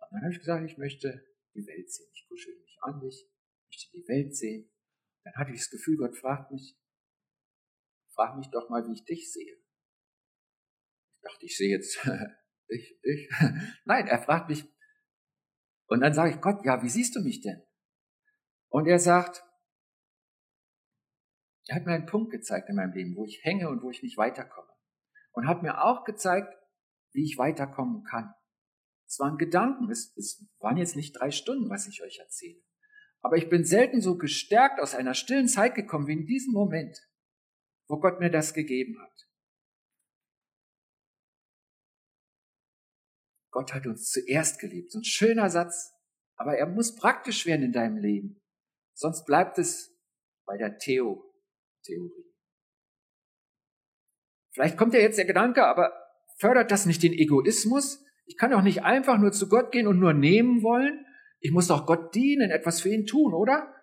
Und 0.00 0.08
dann 0.10 0.22
habe 0.22 0.32
ich 0.32 0.40
gesagt, 0.40 0.68
ich 0.68 0.76
möchte 0.76 1.24
die 1.54 1.66
Welt 1.66 1.90
sehen. 1.90 2.10
Ich 2.12 2.26
kuschel 2.28 2.56
mich 2.58 2.78
an 2.82 3.00
dich, 3.00 3.28
möchte 3.66 3.90
die 3.92 4.08
Welt 4.08 4.34
sehen. 4.34 4.70
Dann 5.24 5.34
hatte 5.34 5.52
ich 5.52 5.58
das 5.58 5.70
Gefühl, 5.70 5.96
Gott 5.96 6.16
fragt 6.16 6.50
mich, 6.50 6.78
frag 8.14 8.36
mich 8.36 8.48
doch 8.50 8.68
mal, 8.68 8.86
wie 8.86 8.92
ich 8.92 9.04
dich 9.04 9.32
sehe. 9.32 9.56
Ich 11.16 11.22
dachte, 11.22 11.44
ich 11.44 11.56
sehe 11.56 11.70
jetzt 11.70 11.98
dich, 12.70 13.00
dich. 13.04 13.30
Nein, 13.84 14.06
er 14.06 14.22
fragt 14.22 14.48
mich. 14.48 14.64
Und 15.86 16.00
dann 16.00 16.14
sage 16.14 16.34
ich, 16.34 16.40
Gott, 16.40 16.64
ja, 16.64 16.82
wie 16.82 16.88
siehst 16.88 17.16
du 17.16 17.20
mich 17.20 17.40
denn? 17.40 17.62
Und 18.68 18.86
er 18.86 18.98
sagt, 18.98 19.44
er 21.66 21.76
hat 21.76 21.86
mir 21.86 21.92
einen 21.92 22.06
Punkt 22.06 22.30
gezeigt 22.30 22.68
in 22.68 22.76
meinem 22.76 22.92
Leben, 22.92 23.16
wo 23.16 23.24
ich 23.24 23.44
hänge 23.44 23.68
und 23.68 23.82
wo 23.82 23.90
ich 23.90 24.02
nicht 24.02 24.16
weiterkomme. 24.16 24.72
Und 25.32 25.46
hat 25.46 25.62
mir 25.62 25.84
auch 25.84 26.04
gezeigt, 26.04 26.56
wie 27.12 27.24
ich 27.24 27.38
weiterkommen 27.38 28.04
kann. 28.04 28.34
Es 29.10 29.18
waren 29.18 29.38
Gedanken, 29.38 29.90
es, 29.90 30.16
es 30.16 30.46
waren 30.60 30.76
jetzt 30.76 30.94
nicht 30.94 31.18
drei 31.18 31.32
Stunden, 31.32 31.68
was 31.68 31.88
ich 31.88 32.00
euch 32.00 32.20
erzähle. 32.20 32.62
Aber 33.22 33.36
ich 33.36 33.48
bin 33.48 33.64
selten 33.64 34.00
so 34.00 34.16
gestärkt 34.16 34.78
aus 34.78 34.94
einer 34.94 35.14
stillen 35.14 35.48
Zeit 35.48 35.74
gekommen 35.74 36.06
wie 36.06 36.12
in 36.12 36.26
diesem 36.26 36.52
Moment, 36.52 36.96
wo 37.88 37.98
Gott 37.98 38.20
mir 38.20 38.30
das 38.30 38.54
gegeben 38.54 39.02
hat. 39.02 39.28
Gott 43.50 43.74
hat 43.74 43.84
uns 43.88 44.10
zuerst 44.10 44.60
geliebt. 44.60 44.92
So 44.92 45.00
ein 45.00 45.04
schöner 45.04 45.50
Satz. 45.50 45.92
Aber 46.36 46.56
er 46.56 46.66
muss 46.66 46.94
praktisch 46.94 47.46
werden 47.46 47.64
in 47.64 47.72
deinem 47.72 47.96
Leben. 47.96 48.40
Sonst 48.94 49.24
bleibt 49.26 49.58
es 49.58 49.92
bei 50.46 50.56
der 50.56 50.78
Theo 50.78 51.34
Theorie. 51.82 52.32
Vielleicht 54.52 54.78
kommt 54.78 54.94
ja 54.94 55.00
jetzt 55.00 55.18
der 55.18 55.24
Gedanke, 55.24 55.66
aber 55.66 55.92
fördert 56.38 56.70
das 56.70 56.86
nicht 56.86 57.02
den 57.02 57.12
Egoismus? 57.12 58.04
Ich 58.30 58.36
kann 58.36 58.52
doch 58.52 58.62
nicht 58.62 58.84
einfach 58.84 59.18
nur 59.18 59.32
zu 59.32 59.48
Gott 59.48 59.72
gehen 59.72 59.88
und 59.88 59.98
nur 59.98 60.12
nehmen 60.12 60.62
wollen. 60.62 61.04
Ich 61.40 61.50
muss 61.50 61.66
doch 61.66 61.84
Gott 61.84 62.14
dienen, 62.14 62.52
etwas 62.52 62.80
für 62.80 62.88
ihn 62.88 63.04
tun, 63.04 63.34
oder? 63.34 63.74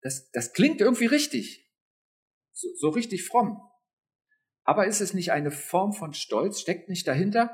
Das, 0.00 0.28
das 0.32 0.52
klingt 0.52 0.80
irgendwie 0.80 1.06
richtig. 1.06 1.72
So, 2.50 2.66
so 2.74 2.88
richtig 2.88 3.24
fromm. 3.24 3.62
Aber 4.64 4.88
ist 4.88 5.00
es 5.00 5.14
nicht 5.14 5.30
eine 5.30 5.52
Form 5.52 5.92
von 5.92 6.14
Stolz? 6.14 6.58
Steckt 6.58 6.88
nicht 6.88 7.06
dahinter? 7.06 7.52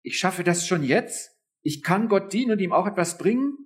Ich 0.00 0.18
schaffe 0.18 0.42
das 0.42 0.66
schon 0.66 0.84
jetzt. 0.84 1.38
Ich 1.60 1.82
kann 1.82 2.08
Gott 2.08 2.32
dienen 2.32 2.52
und 2.52 2.60
ihm 2.60 2.72
auch 2.72 2.86
etwas 2.86 3.18
bringen. 3.18 3.58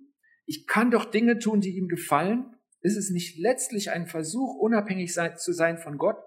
Ich 0.45 0.67
kann 0.67 0.91
doch 0.91 1.05
Dinge 1.05 1.39
tun, 1.39 1.61
die 1.61 1.77
ihm 1.77 1.87
gefallen. 1.87 2.53
Ist 2.81 2.97
es 2.97 3.11
nicht 3.11 3.39
letztlich 3.39 3.93
ein 3.93 4.09
Versuch, 4.09 4.57
unabhängig 4.59 5.13
zu 5.13 5.53
sein 5.53 5.79
von 5.79 5.99
Gott 5.99 6.19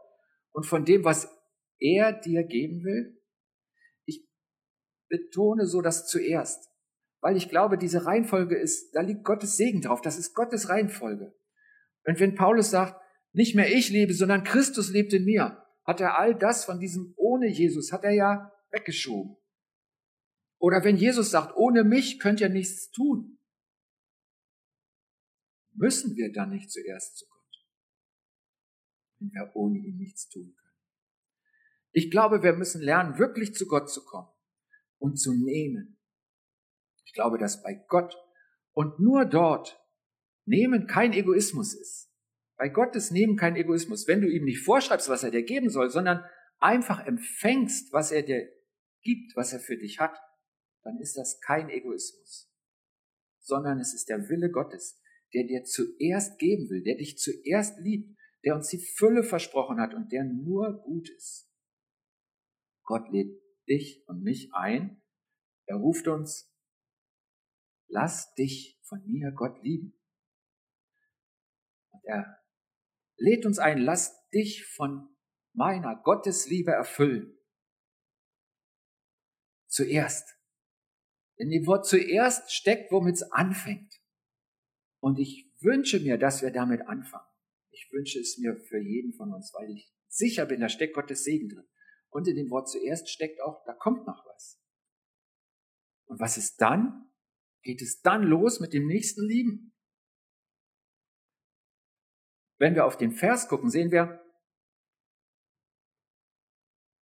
und 0.53 0.65
von 0.65 0.85
dem, 0.85 1.03
was 1.03 1.27
er 1.79 2.13
dir 2.13 2.43
geben 2.43 2.85
will? 2.85 3.14
Betone 5.07 5.65
so 5.65 5.81
das 5.81 6.07
zuerst, 6.07 6.69
weil 7.21 7.37
ich 7.37 7.49
glaube, 7.49 7.77
diese 7.77 8.05
Reihenfolge 8.05 8.55
ist, 8.55 8.93
da 8.93 9.01
liegt 9.01 9.23
Gottes 9.23 9.57
Segen 9.57 9.81
drauf, 9.81 10.01
das 10.01 10.17
ist 10.17 10.33
Gottes 10.33 10.69
Reihenfolge. 10.69 11.35
Und 12.05 12.19
wenn 12.19 12.35
Paulus 12.35 12.69
sagt, 12.69 13.01
nicht 13.33 13.55
mehr 13.55 13.71
ich 13.71 13.89
lebe, 13.89 14.13
sondern 14.13 14.43
Christus 14.43 14.91
lebt 14.91 15.13
in 15.13 15.25
mir, 15.25 15.63
hat 15.83 16.01
er 16.01 16.17
all 16.17 16.35
das 16.35 16.65
von 16.65 16.79
diesem 16.79 17.13
ohne 17.17 17.47
Jesus, 17.47 17.91
hat 17.91 18.03
er 18.03 18.11
ja 18.11 18.51
weggeschoben. 18.71 19.35
Oder 20.57 20.83
wenn 20.83 20.97
Jesus 20.97 21.31
sagt, 21.31 21.55
ohne 21.55 21.83
mich 21.83 22.19
könnt 22.19 22.41
ihr 22.41 22.49
nichts 22.49 22.89
tun, 22.91 23.39
müssen 25.73 26.15
wir 26.15 26.31
dann 26.31 26.51
nicht 26.51 26.71
zuerst 26.71 27.17
zu 27.17 27.25
Gott, 27.25 27.65
wenn 29.19 29.31
wir 29.31 29.51
ohne 29.55 29.77
ihn 29.79 29.97
nichts 29.97 30.29
tun 30.29 30.55
können. 30.55 30.65
Ich 31.91 32.09
glaube, 32.09 32.41
wir 32.41 32.53
müssen 32.53 32.81
lernen, 32.81 33.19
wirklich 33.19 33.53
zu 33.53 33.67
Gott 33.67 33.89
zu 33.89 34.03
kommen 34.05 34.34
und 35.05 35.17
zu 35.17 35.33
nehmen. 35.33 35.99
Ich 37.05 37.13
glaube, 37.13 37.37
dass 37.37 37.61
bei 37.61 37.75
Gott 37.87 38.17
und 38.73 38.99
nur 38.99 39.25
dort 39.25 39.79
Nehmen 40.45 40.87
kein 40.87 41.13
Egoismus 41.13 41.75
ist. 41.75 42.11
Bei 42.57 42.69
Gott 42.69 42.95
ist 42.95 43.11
Nehmen 43.11 43.37
kein 43.37 43.55
Egoismus. 43.55 44.07
Wenn 44.07 44.21
du 44.21 44.27
ihm 44.27 44.45
nicht 44.45 44.63
vorschreibst, 44.63 45.07
was 45.07 45.23
er 45.23 45.31
dir 45.31 45.43
geben 45.43 45.69
soll, 45.69 45.89
sondern 45.89 46.23
einfach 46.57 47.05
empfängst, 47.05 47.93
was 47.93 48.11
er 48.11 48.23
dir 48.23 48.49
gibt, 49.01 49.35
was 49.35 49.53
er 49.53 49.59
für 49.59 49.77
dich 49.77 49.99
hat, 49.99 50.17
dann 50.83 50.97
ist 50.99 51.17
das 51.17 51.39
kein 51.41 51.69
Egoismus, 51.69 52.51
sondern 53.41 53.79
es 53.79 53.93
ist 53.93 54.09
der 54.09 54.27
Wille 54.29 54.49
Gottes, 54.49 54.99
der 55.33 55.43
dir 55.43 55.63
zuerst 55.63 56.39
geben 56.39 56.69
will, 56.69 56.83
der 56.83 56.95
dich 56.95 57.17
zuerst 57.17 57.77
liebt, 57.79 58.17
der 58.43 58.55
uns 58.55 58.69
die 58.69 58.83
Fülle 58.97 59.23
versprochen 59.23 59.79
hat 59.79 59.93
und 59.93 60.11
der 60.11 60.23
nur 60.23 60.81
gut 60.83 61.09
ist. 61.09 61.49
Gott 62.83 63.11
lädt 63.11 63.44
dich 63.67 64.03
und 64.07 64.23
mich 64.23 64.53
ein. 64.53 65.01
Er 65.65 65.77
ruft 65.77 66.07
uns, 66.07 66.53
lass 67.87 68.33
dich 68.35 68.79
von 68.83 69.05
mir 69.07 69.31
Gott 69.31 69.61
lieben. 69.63 69.99
Und 71.91 72.03
er 72.05 72.43
lädt 73.17 73.45
uns 73.45 73.59
ein, 73.59 73.79
lass 73.79 74.29
dich 74.29 74.65
von 74.65 75.15
meiner 75.53 75.95
Gottesliebe 75.95 76.71
erfüllen. 76.71 77.31
zuerst. 79.67 80.37
In 81.35 81.49
dem 81.49 81.65
Wort 81.65 81.85
zuerst 81.85 82.53
steckt, 82.53 82.93
womit 82.93 83.15
es 83.15 83.23
anfängt. 83.23 83.93
Und 85.01 85.19
ich 85.19 85.51
wünsche 85.59 85.99
mir, 85.99 86.17
dass 86.17 86.41
wir 86.41 86.51
damit 86.51 86.81
anfangen. 86.87 87.27
Ich 87.71 87.89
wünsche 87.91 88.19
es 88.19 88.37
mir 88.37 88.55
für 88.55 88.79
jeden 88.79 89.13
von 89.13 89.33
uns, 89.33 89.53
weil 89.53 89.69
ich 89.71 89.93
sicher 90.07 90.45
bin, 90.45 90.61
da 90.61 90.69
steckt 90.69 90.93
Gottes 90.93 91.25
Segen 91.25 91.49
drin. 91.49 91.67
Und 92.15 92.29
in 92.29 92.37
dem 92.37 92.49
Wort 92.49 92.69
zuerst 92.69 93.09
steckt 93.09 93.41
auch, 93.41 93.61
da 93.65 93.73
kommt 93.73 94.07
noch 94.07 94.25
was. 94.25 94.57
Und 96.05 96.21
was 96.21 96.37
ist 96.37 96.61
dann? 96.61 97.11
Geht 97.61 97.81
es 97.81 97.99
dann 97.99 98.23
los 98.23 98.61
mit 98.61 98.71
dem 98.71 98.87
nächsten 98.87 99.21
Lieben? 99.27 99.75
Wenn 102.57 102.73
wir 102.73 102.85
auf 102.85 102.95
den 102.95 103.11
Vers 103.11 103.49
gucken, 103.49 103.69
sehen 103.69 103.91
wir, 103.91 104.23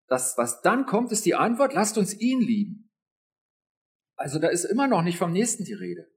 das, 0.06 0.38
was 0.38 0.62
dann 0.62 0.86
kommt, 0.86 1.12
ist 1.12 1.26
die 1.26 1.34
Antwort, 1.34 1.74
lasst 1.74 1.98
uns 1.98 2.18
ihn 2.18 2.40
lieben. 2.40 2.90
Also 4.16 4.38
da 4.38 4.48
ist 4.48 4.64
immer 4.64 4.88
noch 4.88 5.02
nicht 5.02 5.18
vom 5.18 5.32
Nächsten 5.32 5.64
die 5.64 5.74
Rede. 5.74 6.10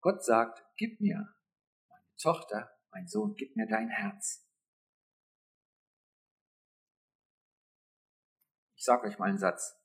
Gott 0.00 0.24
sagt, 0.24 0.64
gib 0.76 1.00
mir, 1.00 1.34
meine 1.88 2.14
Tochter, 2.20 2.70
mein 2.92 3.08
Sohn, 3.08 3.34
gib 3.34 3.56
mir 3.56 3.66
dein 3.66 3.88
Herz. 3.88 4.48
Ich 8.82 8.86
sage 8.86 9.06
euch 9.06 9.16
mal 9.20 9.28
einen 9.28 9.38
Satz. 9.38 9.80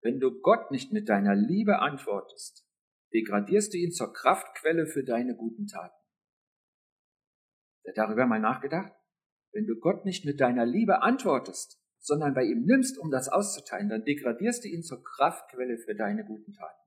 Wenn 0.00 0.20
du 0.20 0.40
Gott 0.42 0.70
nicht 0.70 0.92
mit 0.92 1.08
deiner 1.08 1.34
Liebe 1.34 1.80
antwortest, 1.80 2.64
degradierst 3.12 3.74
du 3.74 3.78
ihn 3.78 3.90
zur 3.90 4.12
Kraftquelle 4.12 4.86
für 4.86 5.02
deine 5.02 5.34
guten 5.34 5.66
Taten. 5.66 6.00
Darüber 7.96 8.26
mal 8.26 8.38
nachgedacht? 8.38 8.92
Wenn 9.50 9.66
du 9.66 9.74
Gott 9.74 10.04
nicht 10.04 10.24
mit 10.24 10.40
deiner 10.40 10.66
Liebe 10.66 11.02
antwortest, 11.02 11.82
sondern 11.98 12.32
bei 12.32 12.44
ihm 12.44 12.64
nimmst, 12.64 12.96
um 12.96 13.10
das 13.10 13.28
auszuteilen, 13.28 13.88
dann 13.88 14.04
degradierst 14.04 14.62
du 14.62 14.68
ihn 14.68 14.84
zur 14.84 15.02
Kraftquelle 15.02 15.78
für 15.78 15.96
deine 15.96 16.24
guten 16.24 16.52
Taten. 16.52 16.80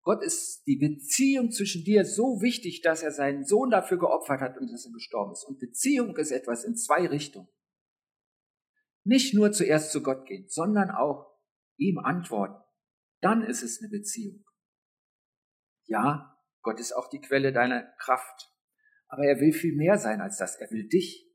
Gott 0.00 0.24
ist 0.24 0.66
die 0.66 0.76
Beziehung 0.76 1.50
zwischen 1.50 1.84
dir 1.84 2.06
so 2.06 2.40
wichtig, 2.40 2.80
dass 2.80 3.02
er 3.02 3.12
seinen 3.12 3.44
Sohn 3.44 3.68
dafür 3.68 3.98
geopfert 3.98 4.40
hat 4.40 4.56
und 4.56 4.72
dass 4.72 4.86
er 4.86 4.92
gestorben 4.92 5.32
ist. 5.32 5.44
Und 5.44 5.58
Beziehung 5.58 6.16
ist 6.16 6.30
etwas 6.30 6.64
in 6.64 6.76
zwei 6.76 7.06
Richtungen. 7.06 7.48
Nicht 9.04 9.34
nur 9.34 9.52
zuerst 9.52 9.92
zu 9.92 10.02
Gott 10.02 10.26
gehen, 10.26 10.48
sondern 10.48 10.90
auch 10.90 11.38
ihm 11.76 11.98
antworten. 11.98 12.62
Dann 13.20 13.42
ist 13.42 13.62
es 13.62 13.80
eine 13.80 13.90
Beziehung. 13.90 14.44
Ja, 15.86 16.38
Gott 16.62 16.80
ist 16.80 16.92
auch 16.92 17.08
die 17.08 17.20
Quelle 17.20 17.52
deiner 17.52 17.82
Kraft. 17.98 18.50
Aber 19.08 19.24
er 19.24 19.38
will 19.38 19.52
viel 19.52 19.76
mehr 19.76 19.98
sein 19.98 20.20
als 20.20 20.38
das. 20.38 20.56
Er 20.56 20.70
will 20.70 20.88
dich. 20.88 21.30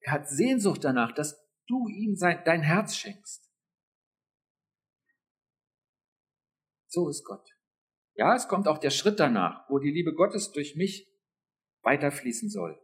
Er 0.00 0.12
hat 0.12 0.28
Sehnsucht 0.28 0.84
danach, 0.84 1.12
dass 1.12 1.40
du 1.66 1.88
ihm 1.88 2.16
sein, 2.16 2.42
dein 2.44 2.62
Herz 2.62 2.96
schenkst. 2.96 3.50
So 6.88 7.08
ist 7.08 7.24
Gott. 7.24 7.48
Ja, 8.14 8.34
es 8.36 8.48
kommt 8.48 8.68
auch 8.68 8.78
der 8.78 8.90
Schritt 8.90 9.18
danach, 9.18 9.68
wo 9.68 9.78
die 9.78 9.90
Liebe 9.90 10.14
Gottes 10.14 10.52
durch 10.52 10.76
mich 10.76 11.10
weiterfließen 11.82 12.48
soll. 12.48 12.80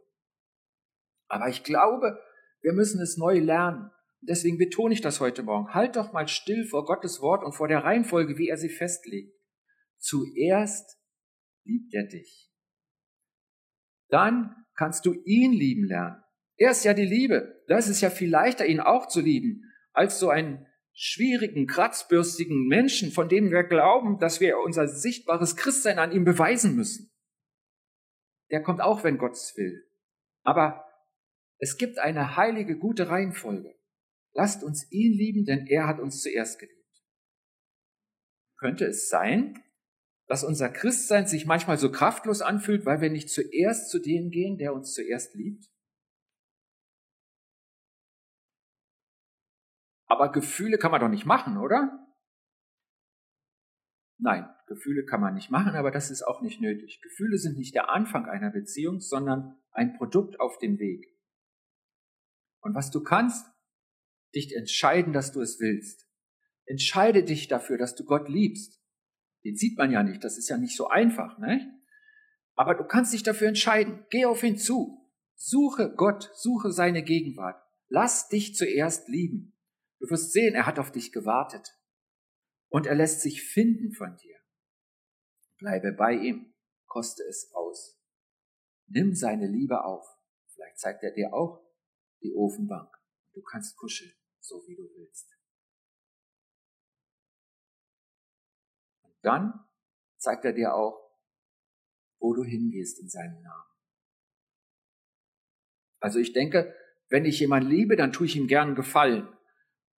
Aber 1.27 1.47
ich 1.47 1.63
glaube, 1.63 2.19
wir 2.61 2.73
müssen 2.73 3.01
es 3.01 3.17
neu 3.17 3.39
lernen. 3.39 3.91
Deswegen 4.21 4.57
betone 4.57 4.93
ich 4.93 5.01
das 5.01 5.19
heute 5.19 5.43
Morgen. 5.43 5.73
Halt 5.73 5.95
doch 5.95 6.13
mal 6.13 6.27
still 6.27 6.65
vor 6.65 6.85
Gottes 6.85 7.21
Wort 7.21 7.43
und 7.43 7.53
vor 7.53 7.67
der 7.67 7.83
Reihenfolge, 7.83 8.37
wie 8.37 8.49
er 8.49 8.57
sie 8.57 8.69
festlegt. 8.69 9.35
Zuerst 9.97 10.99
liebt 11.63 11.93
er 11.93 12.05
dich. 12.05 12.51
Dann 14.09 14.55
kannst 14.75 15.05
du 15.05 15.13
ihn 15.25 15.53
lieben 15.53 15.85
lernen. 15.85 16.21
Er 16.57 16.71
ist 16.71 16.83
ja 16.83 16.93
die 16.93 17.05
Liebe. 17.05 17.63
Das 17.67 17.87
ist 17.87 18.01
ja 18.01 18.11
viel 18.11 18.29
leichter, 18.29 18.65
ihn 18.65 18.79
auch 18.79 19.07
zu 19.07 19.21
lieben, 19.21 19.63
als 19.93 20.19
so 20.19 20.29
einen 20.29 20.67
schwierigen, 20.93 21.65
kratzbürstigen 21.65 22.67
Menschen, 22.67 23.11
von 23.11 23.29
dem 23.29 23.49
wir 23.49 23.63
glauben, 23.63 24.19
dass 24.19 24.39
wir 24.39 24.59
unser 24.59 24.87
sichtbares 24.87 25.55
Christsein 25.55 25.97
an 25.97 26.11
ihm 26.11 26.25
beweisen 26.25 26.75
müssen. 26.75 27.11
Der 28.51 28.61
kommt 28.61 28.81
auch, 28.81 29.03
wenn 29.03 29.17
Gott 29.17 29.33
es 29.33 29.53
will. 29.55 29.87
Aber 30.43 30.85
es 31.61 31.77
gibt 31.77 31.99
eine 31.99 32.35
heilige, 32.35 32.75
gute 32.75 33.09
Reihenfolge. 33.09 33.77
Lasst 34.33 34.63
uns 34.63 34.91
ihn 34.91 35.13
lieben, 35.13 35.45
denn 35.45 35.67
er 35.67 35.87
hat 35.87 35.99
uns 35.99 36.21
zuerst 36.21 36.59
geliebt. 36.59 37.03
Könnte 38.57 38.85
es 38.85 39.09
sein, 39.09 39.63
dass 40.27 40.43
unser 40.43 40.69
Christsein 40.69 41.27
sich 41.27 41.45
manchmal 41.45 41.77
so 41.77 41.91
kraftlos 41.91 42.41
anfühlt, 42.41 42.85
weil 42.85 43.01
wir 43.01 43.11
nicht 43.11 43.29
zuerst 43.29 43.91
zu 43.91 43.99
dem 43.99 44.31
gehen, 44.31 44.57
der 44.57 44.73
uns 44.73 44.93
zuerst 44.93 45.35
liebt? 45.35 45.69
Aber 50.07 50.31
Gefühle 50.31 50.79
kann 50.79 50.91
man 50.91 51.01
doch 51.01 51.09
nicht 51.09 51.25
machen, 51.25 51.57
oder? 51.57 52.07
Nein, 54.17 54.49
Gefühle 54.65 55.05
kann 55.05 55.21
man 55.21 55.35
nicht 55.35 55.51
machen, 55.51 55.75
aber 55.75 55.91
das 55.91 56.09
ist 56.09 56.23
auch 56.23 56.41
nicht 56.41 56.59
nötig. 56.59 57.01
Gefühle 57.01 57.37
sind 57.37 57.57
nicht 57.57 57.75
der 57.75 57.89
Anfang 57.89 58.25
einer 58.25 58.49
Beziehung, 58.49 58.99
sondern 58.99 59.61
ein 59.71 59.93
Produkt 59.93 60.39
auf 60.39 60.57
dem 60.57 60.79
Weg. 60.79 61.11
Und 62.61 62.75
was 62.75 62.91
du 62.91 63.03
kannst, 63.03 63.45
dich 64.33 64.55
entscheiden, 64.55 65.13
dass 65.13 65.31
du 65.31 65.41
es 65.41 65.59
willst. 65.59 66.07
Entscheide 66.65 67.23
dich 67.23 67.47
dafür, 67.47 67.77
dass 67.77 67.95
du 67.95 68.05
Gott 68.05 68.29
liebst. 68.29 68.79
Den 69.43 69.55
sieht 69.55 69.77
man 69.77 69.91
ja 69.91 70.03
nicht, 70.03 70.23
das 70.23 70.37
ist 70.37 70.49
ja 70.49 70.57
nicht 70.57 70.77
so 70.77 70.87
einfach, 70.87 71.37
ne? 71.39 71.81
Aber 72.55 72.75
du 72.75 72.83
kannst 72.83 73.13
dich 73.13 73.23
dafür 73.23 73.47
entscheiden. 73.47 74.05
Geh 74.09 74.25
auf 74.25 74.43
ihn 74.43 74.57
zu. 74.57 75.09
Suche 75.35 75.93
Gott, 75.95 76.29
suche 76.35 76.71
seine 76.71 77.01
Gegenwart. 77.01 77.61
Lass 77.87 78.29
dich 78.29 78.55
zuerst 78.55 79.07
lieben. 79.07 79.57
Du 79.99 80.09
wirst 80.09 80.31
sehen, 80.31 80.53
er 80.53 80.67
hat 80.67 80.77
auf 80.77 80.91
dich 80.91 81.11
gewartet. 81.11 81.75
Und 82.69 82.85
er 82.85 82.95
lässt 82.95 83.21
sich 83.21 83.43
finden 83.43 83.93
von 83.93 84.15
dir. 84.17 84.37
Bleibe 85.57 85.91
bei 85.93 86.13
ihm, 86.13 86.53
koste 86.85 87.23
es 87.23 87.51
aus. 87.53 87.99
Nimm 88.87 89.15
seine 89.15 89.47
Liebe 89.47 89.83
auf. 89.83 90.05
Vielleicht 90.53 90.79
zeigt 90.79 91.03
er 91.03 91.11
dir 91.11 91.33
auch 91.33 91.70
die 92.21 92.33
Ofenbank. 92.33 92.89
Du 93.33 93.41
kannst 93.41 93.77
kuscheln, 93.77 94.13
so 94.39 94.63
wie 94.67 94.75
du 94.75 94.83
willst. 94.95 95.29
Und 99.03 99.15
dann 99.21 99.65
zeigt 100.17 100.45
er 100.45 100.53
dir 100.53 100.75
auch, 100.75 101.01
wo 102.19 102.33
du 102.33 102.43
hingehst 102.43 102.99
in 102.99 103.09
seinem 103.09 103.41
Namen. 103.41 103.69
Also 105.99 106.19
ich 106.19 106.33
denke, 106.33 106.75
wenn 107.09 107.25
ich 107.25 107.39
jemanden 107.39 107.69
liebe, 107.69 107.95
dann 107.95 108.13
tue 108.13 108.25
ich 108.25 108.35
ihm 108.35 108.47
gern 108.47 108.75
Gefallen. 108.75 109.27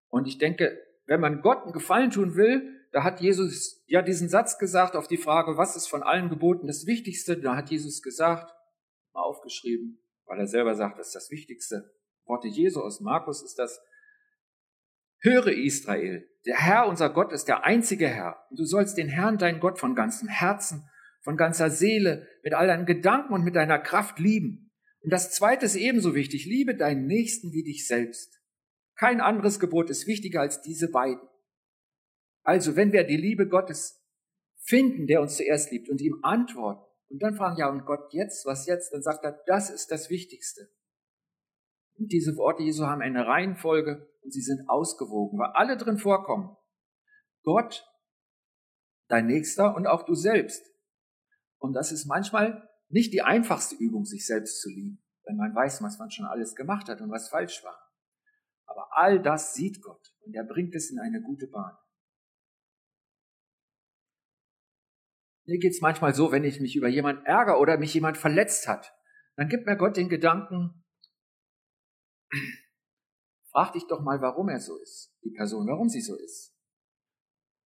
Und 0.09 0.27
ich 0.27 0.37
denke, 0.37 0.81
wenn 1.05 1.19
man 1.19 1.41
Gott 1.41 1.63
einen 1.63 1.73
Gefallen 1.73 2.11
tun 2.11 2.35
will, 2.35 2.87
da 2.91 3.03
hat 3.03 3.21
Jesus 3.21 3.83
ja 3.87 4.01
diesen 4.01 4.29
Satz 4.29 4.59
gesagt 4.59 4.95
auf 4.95 5.07
die 5.07 5.17
Frage, 5.17 5.57
was 5.57 5.75
ist 5.75 5.87
von 5.87 6.03
allen 6.03 6.29
Geboten 6.29 6.67
das 6.67 6.85
Wichtigste? 6.85 7.39
Da 7.39 7.55
hat 7.55 7.71
Jesus 7.71 8.01
gesagt, 8.01 8.53
mal 9.13 9.23
aufgeschrieben, 9.23 9.99
weil 10.25 10.39
er 10.39 10.47
selber 10.47 10.75
sagt, 10.75 10.99
das 10.99 11.07
ist 11.07 11.15
das 11.15 11.31
Wichtigste. 11.31 11.91
Worte 12.25 12.47
Jesu 12.47 12.81
aus 12.81 12.99
Markus 13.01 13.43
ist 13.43 13.55
das, 13.55 13.79
höre 15.19 15.47
Israel, 15.47 16.29
der 16.45 16.57
Herr, 16.57 16.87
unser 16.87 17.09
Gott, 17.09 17.31
ist 17.31 17.47
der 17.47 17.65
einzige 17.65 18.07
Herr. 18.07 18.45
Und 18.49 18.59
du 18.59 18.65
sollst 18.65 18.97
den 18.97 19.07
Herrn, 19.07 19.37
deinen 19.37 19.59
Gott, 19.59 19.79
von 19.79 19.95
ganzem 19.95 20.27
Herzen, 20.27 20.89
von 21.21 21.37
ganzer 21.37 21.69
Seele, 21.69 22.27
mit 22.43 22.53
all 22.53 22.67
deinen 22.67 22.85
Gedanken 22.85 23.33
und 23.33 23.43
mit 23.43 23.55
deiner 23.55 23.79
Kraft 23.79 24.19
lieben. 24.19 24.71
Und 25.01 25.11
das 25.11 25.31
zweite 25.31 25.65
ist 25.65 25.75
ebenso 25.75 26.15
wichtig, 26.15 26.45
liebe 26.45 26.75
deinen 26.75 27.07
Nächsten 27.07 27.51
wie 27.53 27.63
dich 27.63 27.87
selbst. 27.87 28.41
Kein 28.95 29.21
anderes 29.21 29.59
Gebot 29.59 29.89
ist 29.89 30.07
wichtiger 30.07 30.41
als 30.41 30.61
diese 30.61 30.91
beiden. 30.91 31.27
Also, 32.43 32.75
wenn 32.75 32.91
wir 32.91 33.05
die 33.05 33.17
Liebe 33.17 33.47
Gottes 33.47 34.01
finden, 34.57 35.07
der 35.07 35.21
uns 35.21 35.37
zuerst 35.37 35.71
liebt, 35.71 35.89
und 35.89 36.01
ihm 36.01 36.19
antworten, 36.23 36.83
und 37.09 37.21
dann 37.21 37.35
fragen, 37.35 37.57
ja, 37.57 37.69
und 37.69 37.85
Gott 37.85 38.11
jetzt, 38.11 38.45
was 38.45 38.65
jetzt? 38.65 38.93
Dann 38.93 39.03
sagt 39.03 39.23
er, 39.23 39.39
das 39.45 39.69
ist 39.69 39.91
das 39.91 40.09
Wichtigste. 40.09 40.69
Diese 42.07 42.35
Worte 42.37 42.63
Jesu 42.63 42.85
haben 42.85 43.01
eine 43.01 43.25
Reihenfolge 43.25 44.09
und 44.21 44.31
sie 44.31 44.41
sind 44.41 44.69
ausgewogen, 44.69 45.39
weil 45.39 45.51
alle 45.53 45.77
drin 45.77 45.97
vorkommen. 45.97 46.55
Gott, 47.43 47.85
dein 49.07 49.27
Nächster 49.27 49.75
und 49.75 49.87
auch 49.87 50.03
du 50.03 50.15
selbst. 50.15 50.63
Und 51.57 51.73
das 51.73 51.91
ist 51.91 52.05
manchmal 52.05 52.69
nicht 52.89 53.13
die 53.13 53.21
einfachste 53.21 53.75
Übung, 53.75 54.05
sich 54.05 54.25
selbst 54.25 54.61
zu 54.61 54.69
lieben, 54.69 55.03
wenn 55.25 55.37
man 55.37 55.55
weiß, 55.55 55.81
was 55.81 55.97
man 55.97 56.11
schon 56.11 56.25
alles 56.25 56.55
gemacht 56.55 56.87
hat 56.89 57.01
und 57.01 57.11
was 57.11 57.29
falsch 57.29 57.63
war. 57.63 57.77
Aber 58.65 58.87
all 58.97 59.21
das 59.21 59.53
sieht 59.53 59.81
Gott 59.81 60.13
und 60.25 60.35
er 60.35 60.43
bringt 60.43 60.75
es 60.75 60.89
in 60.89 60.99
eine 60.99 61.21
gute 61.21 61.47
Bahn. 61.47 61.77
Mir 65.45 65.59
geht's 65.59 65.81
manchmal 65.81 66.13
so, 66.13 66.31
wenn 66.31 66.45
ich 66.45 66.61
mich 66.61 66.75
über 66.75 66.87
jemand 66.87 67.25
ärgere 67.25 67.59
oder 67.59 67.77
mich 67.77 67.93
jemand 67.93 68.17
verletzt 68.17 68.67
hat, 68.67 68.93
dann 69.35 69.49
gibt 69.49 69.65
mir 69.65 69.75
Gott 69.75 69.97
den 69.97 70.09
Gedanken, 70.09 70.82
Frag 73.51 73.73
dich 73.73 73.83
doch 73.87 74.01
mal, 74.01 74.21
warum 74.21 74.49
er 74.49 74.59
so 74.59 74.77
ist, 74.77 75.15
die 75.23 75.31
Person, 75.31 75.67
warum 75.67 75.89
sie 75.89 76.01
so 76.01 76.15
ist. 76.15 76.55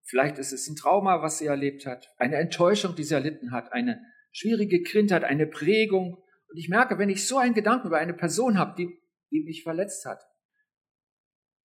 Vielleicht 0.03 0.37
ist 0.37 0.53
es 0.53 0.67
ein 0.67 0.75
Trauma, 0.75 1.21
was 1.21 1.37
sie 1.37 1.45
erlebt 1.45 1.85
hat, 1.85 2.13
eine 2.17 2.37
Enttäuschung, 2.37 2.95
die 2.95 3.03
sie 3.03 3.13
erlitten 3.13 3.51
hat, 3.51 3.73
eine 3.73 4.01
schwierige 4.31 4.81
Kindheit, 4.81 5.23
eine 5.23 5.47
Prägung. 5.47 6.23
Und 6.49 6.57
ich 6.57 6.69
merke, 6.69 6.97
wenn 6.97 7.09
ich 7.09 7.27
so 7.27 7.37
einen 7.37 7.53
Gedanken 7.53 7.87
über 7.87 7.97
eine 7.97 8.13
Person 8.13 8.57
habe, 8.57 8.75
die, 8.77 9.01
die 9.31 9.43
mich 9.43 9.63
verletzt 9.63 10.05
hat, 10.05 10.23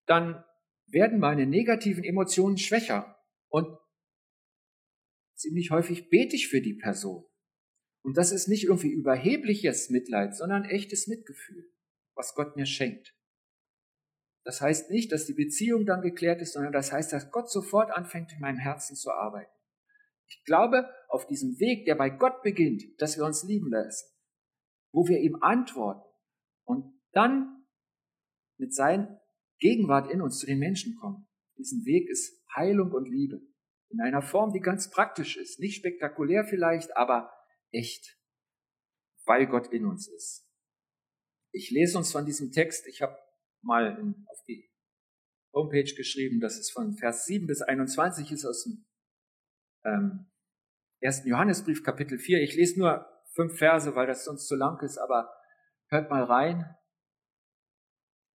dann 0.05 0.43
werden 0.87 1.19
meine 1.19 1.45
negativen 1.45 2.03
Emotionen 2.03 2.57
schwächer 2.57 3.17
und 3.49 3.77
ziemlich 5.35 5.71
häufig 5.71 6.09
bete 6.09 6.35
ich 6.35 6.47
für 6.47 6.61
die 6.61 6.75
Person. 6.75 7.25
Und 8.01 8.17
das 8.17 8.31
ist 8.31 8.47
nicht 8.47 8.63
irgendwie 8.63 8.91
überhebliches 8.91 9.89
Mitleid, 9.89 10.35
sondern 10.35 10.65
echtes 10.65 11.07
Mitgefühl, 11.07 11.69
was 12.19 12.35
Gott 12.35 12.57
mir 12.57 12.65
schenkt. 12.65 13.15
Das 14.43 14.61
heißt 14.61 14.91
nicht, 14.91 15.11
dass 15.11 15.25
die 15.25 15.33
Beziehung 15.33 15.85
dann 15.85 16.01
geklärt 16.01 16.41
ist, 16.41 16.53
sondern 16.53 16.73
das 16.73 16.91
heißt, 16.91 17.13
dass 17.13 17.31
Gott 17.31 17.49
sofort 17.49 17.91
anfängt, 17.91 18.33
in 18.33 18.39
meinem 18.39 18.57
Herzen 18.57 18.95
zu 18.95 19.11
arbeiten. 19.11 19.51
Ich 20.27 20.43
glaube, 20.43 20.87
auf 21.07 21.25
diesem 21.27 21.59
Weg, 21.59 21.85
der 21.85 21.95
bei 21.95 22.09
Gott 22.09 22.43
beginnt, 22.43 22.83
dass 23.01 23.17
wir 23.17 23.25
uns 23.25 23.43
lieben 23.43 23.71
lassen, 23.71 24.05
wo 24.91 25.07
wir 25.07 25.19
ihm 25.19 25.37
antworten 25.41 26.07
und 26.65 26.93
dann 27.13 27.65
mit 28.57 28.75
seiner 28.75 29.21
Gegenwart 29.59 30.11
in 30.11 30.21
uns 30.21 30.39
zu 30.39 30.45
den 30.45 30.59
Menschen 30.59 30.97
kommen. 30.99 31.27
Diesen 31.57 31.85
Weg 31.85 32.09
ist 32.09 32.43
Heilung 32.53 32.91
und 32.91 33.09
Liebe. 33.09 33.41
In 33.89 34.01
einer 34.01 34.21
Form, 34.21 34.51
die 34.51 34.59
ganz 34.59 34.89
praktisch 34.89 35.37
ist. 35.37 35.59
Nicht 35.59 35.77
spektakulär 35.77 36.43
vielleicht, 36.43 36.95
aber 36.97 37.31
echt. 37.71 38.19
Weil 39.25 39.47
Gott 39.47 39.67
in 39.67 39.85
uns 39.85 40.07
ist. 40.07 40.48
Ich 41.51 41.71
lese 41.71 41.97
uns 41.97 42.11
von 42.11 42.25
diesem 42.25 42.51
Text, 42.51 42.87
ich 42.87 43.01
habe 43.01 43.17
mal 43.61 43.97
auf 44.27 44.43
die 44.47 44.69
Homepage 45.53 45.93
geschrieben, 45.95 46.39
dass 46.39 46.57
es 46.57 46.69
von 46.69 46.95
Vers 46.95 47.25
7 47.25 47.47
bis 47.47 47.61
21 47.61 48.31
ist 48.31 48.45
aus 48.45 48.63
dem 48.63 48.85
ähm, 49.83 50.31
ersten 50.99 51.27
Johannesbrief 51.27 51.83
Kapitel 51.83 52.19
4. 52.19 52.41
Ich 52.41 52.55
lese 52.55 52.79
nur 52.79 53.05
fünf 53.33 53.57
Verse, 53.57 53.95
weil 53.95 54.07
das 54.07 54.25
sonst 54.25 54.47
zu 54.47 54.55
lang 54.55 54.79
ist, 54.81 54.97
aber 54.97 55.33
hört 55.87 56.09
mal 56.09 56.23
rein. 56.23 56.75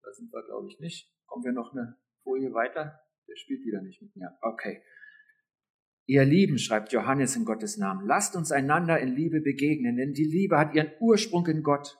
Da 0.03 0.11
sind 0.11 0.31
wir, 0.31 0.43
glaube 0.43 0.67
ich, 0.67 0.79
nicht. 0.79 1.11
Kommen 1.25 1.45
wir 1.45 1.53
noch 1.53 1.73
eine 1.73 1.97
Folie 2.23 2.53
weiter? 2.53 2.99
Der 3.27 3.35
spielt 3.37 3.65
wieder 3.65 3.81
nicht 3.81 4.01
mit 4.01 4.15
mir. 4.15 4.37
Okay. 4.41 4.83
Ihr 6.07 6.23
Lieben, 6.23 6.59
schreibt 6.59 6.91
Johannes 6.91 7.35
in 7.35 7.45
Gottes 7.45 7.77
Namen, 7.77 8.05
lasst 8.05 8.35
uns 8.35 8.51
einander 8.51 8.99
in 8.99 9.15
Liebe 9.15 9.41
begegnen, 9.41 9.95
denn 9.95 10.13
die 10.13 10.25
Liebe 10.25 10.59
hat 10.59 10.75
ihren 10.75 10.91
Ursprung 10.99 11.47
in 11.47 11.63
Gott. 11.63 11.97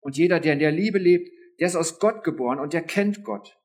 Und 0.00 0.16
jeder, 0.16 0.40
der 0.40 0.54
in 0.54 0.58
der 0.58 0.72
Liebe 0.72 0.98
lebt, 0.98 1.30
der 1.58 1.66
ist 1.66 1.76
aus 1.76 1.98
Gott 1.98 2.24
geboren 2.24 2.60
und 2.60 2.72
der 2.72 2.82
kennt 2.82 3.24
Gott. 3.24 3.56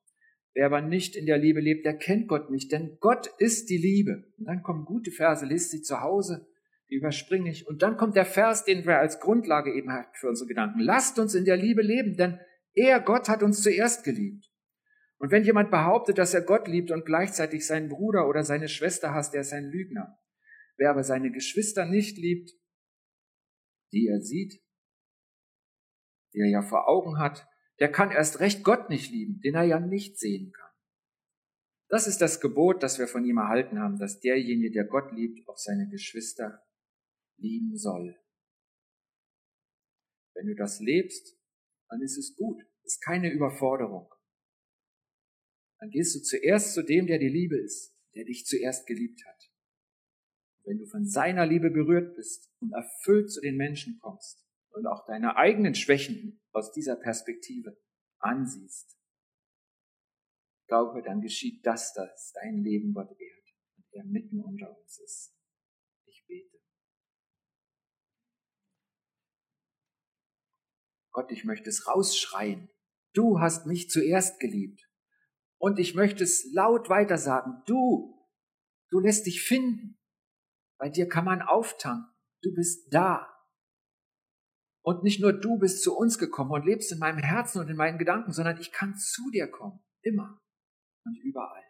Wer 0.54 0.66
aber 0.66 0.80
nicht 0.80 1.16
in 1.16 1.26
der 1.26 1.38
Liebe 1.38 1.60
lebt, 1.60 1.84
der 1.84 1.96
kennt 1.96 2.28
Gott 2.28 2.50
nicht, 2.50 2.70
denn 2.70 2.96
Gott 3.00 3.28
ist 3.38 3.70
die 3.70 3.76
Liebe. 3.76 4.24
Und 4.38 4.46
dann 4.46 4.62
kommen 4.62 4.84
gute 4.84 5.10
Verse, 5.10 5.44
lest 5.44 5.70
sie 5.70 5.82
zu 5.82 6.00
Hause, 6.00 6.46
die 6.90 6.94
überspringe 6.94 7.50
ich. 7.50 7.66
Und 7.66 7.82
dann 7.82 7.96
kommt 7.96 8.14
der 8.14 8.24
Vers, 8.24 8.64
den 8.64 8.84
wir 8.84 8.98
als 8.98 9.18
Grundlage 9.18 9.74
eben 9.74 9.92
hat 9.92 10.16
für 10.16 10.28
unsere 10.28 10.48
Gedanken. 10.48 10.78
Lasst 10.80 11.18
uns 11.18 11.34
in 11.34 11.44
der 11.44 11.56
Liebe 11.56 11.82
leben, 11.82 12.16
denn 12.16 12.38
er, 12.72 13.00
Gott, 13.00 13.28
hat 13.28 13.42
uns 13.42 13.62
zuerst 13.62 14.04
geliebt. 14.04 14.50
Und 15.18 15.30
wenn 15.30 15.44
jemand 15.44 15.70
behauptet, 15.70 16.18
dass 16.18 16.34
er 16.34 16.42
Gott 16.42 16.68
liebt 16.68 16.90
und 16.90 17.06
gleichzeitig 17.06 17.66
seinen 17.66 17.88
Bruder 17.88 18.28
oder 18.28 18.44
seine 18.44 18.68
Schwester 18.68 19.12
hasst, 19.12 19.34
der 19.34 19.40
ist 19.40 19.52
ein 19.52 19.70
Lügner. 19.70 20.18
Wer 20.76 20.90
aber 20.90 21.04
seine 21.04 21.30
Geschwister 21.30 21.84
nicht 21.84 22.18
liebt, 22.18 22.50
die 23.92 24.08
er 24.08 24.20
sieht, 24.20 24.60
die 26.34 26.40
er 26.40 26.48
ja 26.48 26.62
vor 26.62 26.88
Augen 26.88 27.18
hat, 27.18 27.46
der 27.80 27.90
kann 27.90 28.10
erst 28.10 28.40
recht 28.40 28.62
Gott 28.62 28.90
nicht 28.90 29.10
lieben, 29.10 29.40
den 29.40 29.54
er 29.54 29.64
ja 29.64 29.80
nicht 29.80 30.18
sehen 30.18 30.52
kann. 30.52 30.70
Das 31.88 32.06
ist 32.06 32.20
das 32.20 32.40
Gebot, 32.40 32.82
das 32.82 32.98
wir 32.98 33.06
von 33.06 33.24
ihm 33.24 33.38
erhalten 33.38 33.78
haben, 33.78 33.98
dass 33.98 34.20
derjenige, 34.20 34.72
der 34.72 34.84
Gott 34.84 35.12
liebt, 35.12 35.48
auch 35.48 35.58
seine 35.58 35.88
Geschwister 35.88 36.64
lieben 37.36 37.76
soll. 37.76 38.18
Wenn 40.34 40.46
du 40.46 40.54
das 40.54 40.80
lebst, 40.80 41.38
dann 41.88 42.00
ist 42.02 42.18
es 42.18 42.34
gut, 42.34 42.64
ist 42.82 43.00
keine 43.00 43.32
Überforderung. 43.32 44.12
Dann 45.78 45.90
gehst 45.90 46.16
du 46.16 46.20
zuerst 46.20 46.74
zu 46.74 46.82
dem, 46.82 47.06
der 47.06 47.18
die 47.18 47.28
Liebe 47.28 47.58
ist, 47.58 47.94
der 48.14 48.24
dich 48.24 48.46
zuerst 48.46 48.86
geliebt 48.86 49.24
hat. 49.26 49.50
Wenn 50.64 50.78
du 50.78 50.86
von 50.86 51.06
seiner 51.06 51.46
Liebe 51.46 51.70
berührt 51.70 52.16
bist 52.16 52.50
und 52.60 52.72
erfüllt 52.72 53.30
zu 53.30 53.40
den 53.40 53.56
Menschen 53.56 53.98
kommst, 54.00 54.43
und 54.74 54.86
auch 54.86 55.06
deine 55.06 55.36
eigenen 55.36 55.74
Schwächen 55.74 56.40
aus 56.52 56.72
dieser 56.72 56.96
Perspektive 56.96 57.76
ansiehst, 58.18 58.98
glaube, 60.66 61.02
dann 61.02 61.20
geschieht 61.20 61.64
das, 61.64 61.92
dass 61.92 62.32
dein 62.32 62.62
Leben 62.62 62.94
Gott 62.94 63.10
ehrt 63.10 63.54
und 63.76 63.86
er 63.92 64.04
mitten 64.04 64.40
unter 64.40 64.76
uns 64.76 64.98
ist. 64.98 65.36
Ich 66.06 66.24
bete. 66.26 66.58
Gott, 71.12 71.30
ich 71.30 71.44
möchte 71.44 71.68
es 71.68 71.86
rausschreien. 71.86 72.68
Du 73.12 73.40
hast 73.40 73.66
mich 73.66 73.88
zuerst 73.88 74.40
geliebt. 74.40 74.88
Und 75.58 75.78
ich 75.78 75.94
möchte 75.94 76.24
es 76.24 76.52
laut 76.52 76.88
weiter 76.88 77.18
sagen. 77.18 77.62
Du, 77.66 78.28
du 78.90 78.98
lässt 78.98 79.26
dich 79.26 79.42
finden. 79.42 79.98
Bei 80.76 80.88
dir 80.88 81.08
kann 81.08 81.24
man 81.24 81.40
auftanken. 81.40 82.12
Du 82.42 82.52
bist 82.52 82.92
da. 82.92 83.33
Und 84.84 85.02
nicht 85.02 85.18
nur 85.18 85.32
du 85.32 85.58
bist 85.58 85.82
zu 85.82 85.96
uns 85.96 86.18
gekommen 86.18 86.50
und 86.50 86.66
lebst 86.66 86.92
in 86.92 86.98
meinem 86.98 87.18
Herzen 87.18 87.58
und 87.58 87.70
in 87.70 87.76
meinen 87.76 87.96
Gedanken, 87.96 88.32
sondern 88.32 88.60
ich 88.60 88.70
kann 88.70 88.94
zu 88.96 89.30
dir 89.30 89.48
kommen. 89.48 89.82
Immer 90.02 90.38
und 91.06 91.16
überall. 91.16 91.64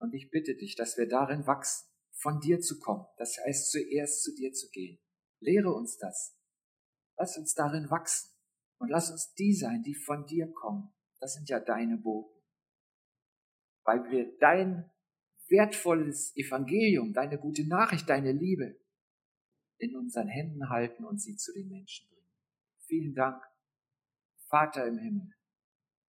Und 0.00 0.12
ich 0.12 0.30
bitte 0.30 0.54
dich, 0.54 0.76
dass 0.76 0.98
wir 0.98 1.08
darin 1.08 1.46
wachsen, 1.46 1.88
von 2.12 2.40
dir 2.40 2.60
zu 2.60 2.78
kommen. 2.78 3.06
Das 3.16 3.38
heißt, 3.38 3.70
zuerst 3.70 4.22
zu 4.22 4.34
dir 4.34 4.52
zu 4.52 4.68
gehen. 4.68 5.00
Lehre 5.40 5.72
uns 5.72 5.96
das. 5.96 6.36
Lass 7.16 7.38
uns 7.38 7.54
darin 7.54 7.88
wachsen. 7.88 8.30
Und 8.78 8.90
lass 8.90 9.10
uns 9.10 9.32
die 9.32 9.54
sein, 9.54 9.82
die 9.82 9.94
von 9.94 10.26
dir 10.26 10.52
kommen. 10.52 10.92
Das 11.20 11.32
sind 11.32 11.48
ja 11.48 11.58
deine 11.58 11.96
Boten. 11.96 12.38
Weil 13.84 14.10
wir 14.10 14.38
dein 14.38 14.90
wertvolles 15.48 16.36
Evangelium, 16.36 17.14
deine 17.14 17.38
gute 17.38 17.66
Nachricht, 17.66 18.10
deine 18.10 18.32
Liebe 18.32 18.78
in 19.80 19.96
unseren 19.96 20.28
Händen 20.28 20.68
halten 20.68 21.04
und 21.04 21.20
sie 21.20 21.36
zu 21.36 21.52
den 21.52 21.68
Menschen 21.68 22.08
bringen. 22.08 22.30
Vielen 22.86 23.14
Dank, 23.14 23.42
Vater 24.48 24.86
im 24.86 24.98
Himmel, 24.98 25.34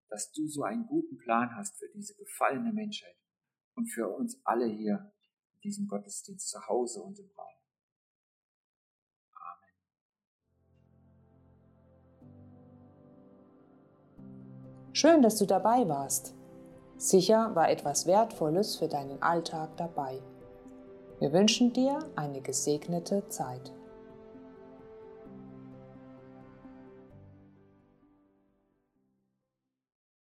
dass 0.08 0.32
du 0.32 0.46
so 0.48 0.62
einen 0.62 0.86
guten 0.86 1.18
Plan 1.18 1.54
hast 1.54 1.78
für 1.78 1.88
diese 1.94 2.14
gefallene 2.14 2.72
Menschheit 2.72 3.16
und 3.74 3.86
für 3.86 4.08
uns 4.08 4.40
alle 4.44 4.66
hier 4.66 5.12
in 5.54 5.60
diesem 5.60 5.86
Gottesdienst 5.86 6.48
zu 6.48 6.66
Hause 6.66 7.02
und 7.02 7.18
im 7.18 7.30
Raum. 7.36 7.46
Amen. 9.32 9.74
Schön, 14.94 15.22
dass 15.22 15.36
du 15.36 15.46
dabei 15.46 15.88
warst. 15.88 16.34
Sicher 16.96 17.54
war 17.54 17.70
etwas 17.70 18.06
Wertvolles 18.06 18.76
für 18.76 18.88
deinen 18.88 19.22
Alltag 19.22 19.76
dabei. 19.76 20.20
Wir 21.20 21.32
wünschen 21.32 21.72
dir 21.72 21.98
eine 22.14 22.40
gesegnete 22.40 23.28
Zeit. 23.28 23.72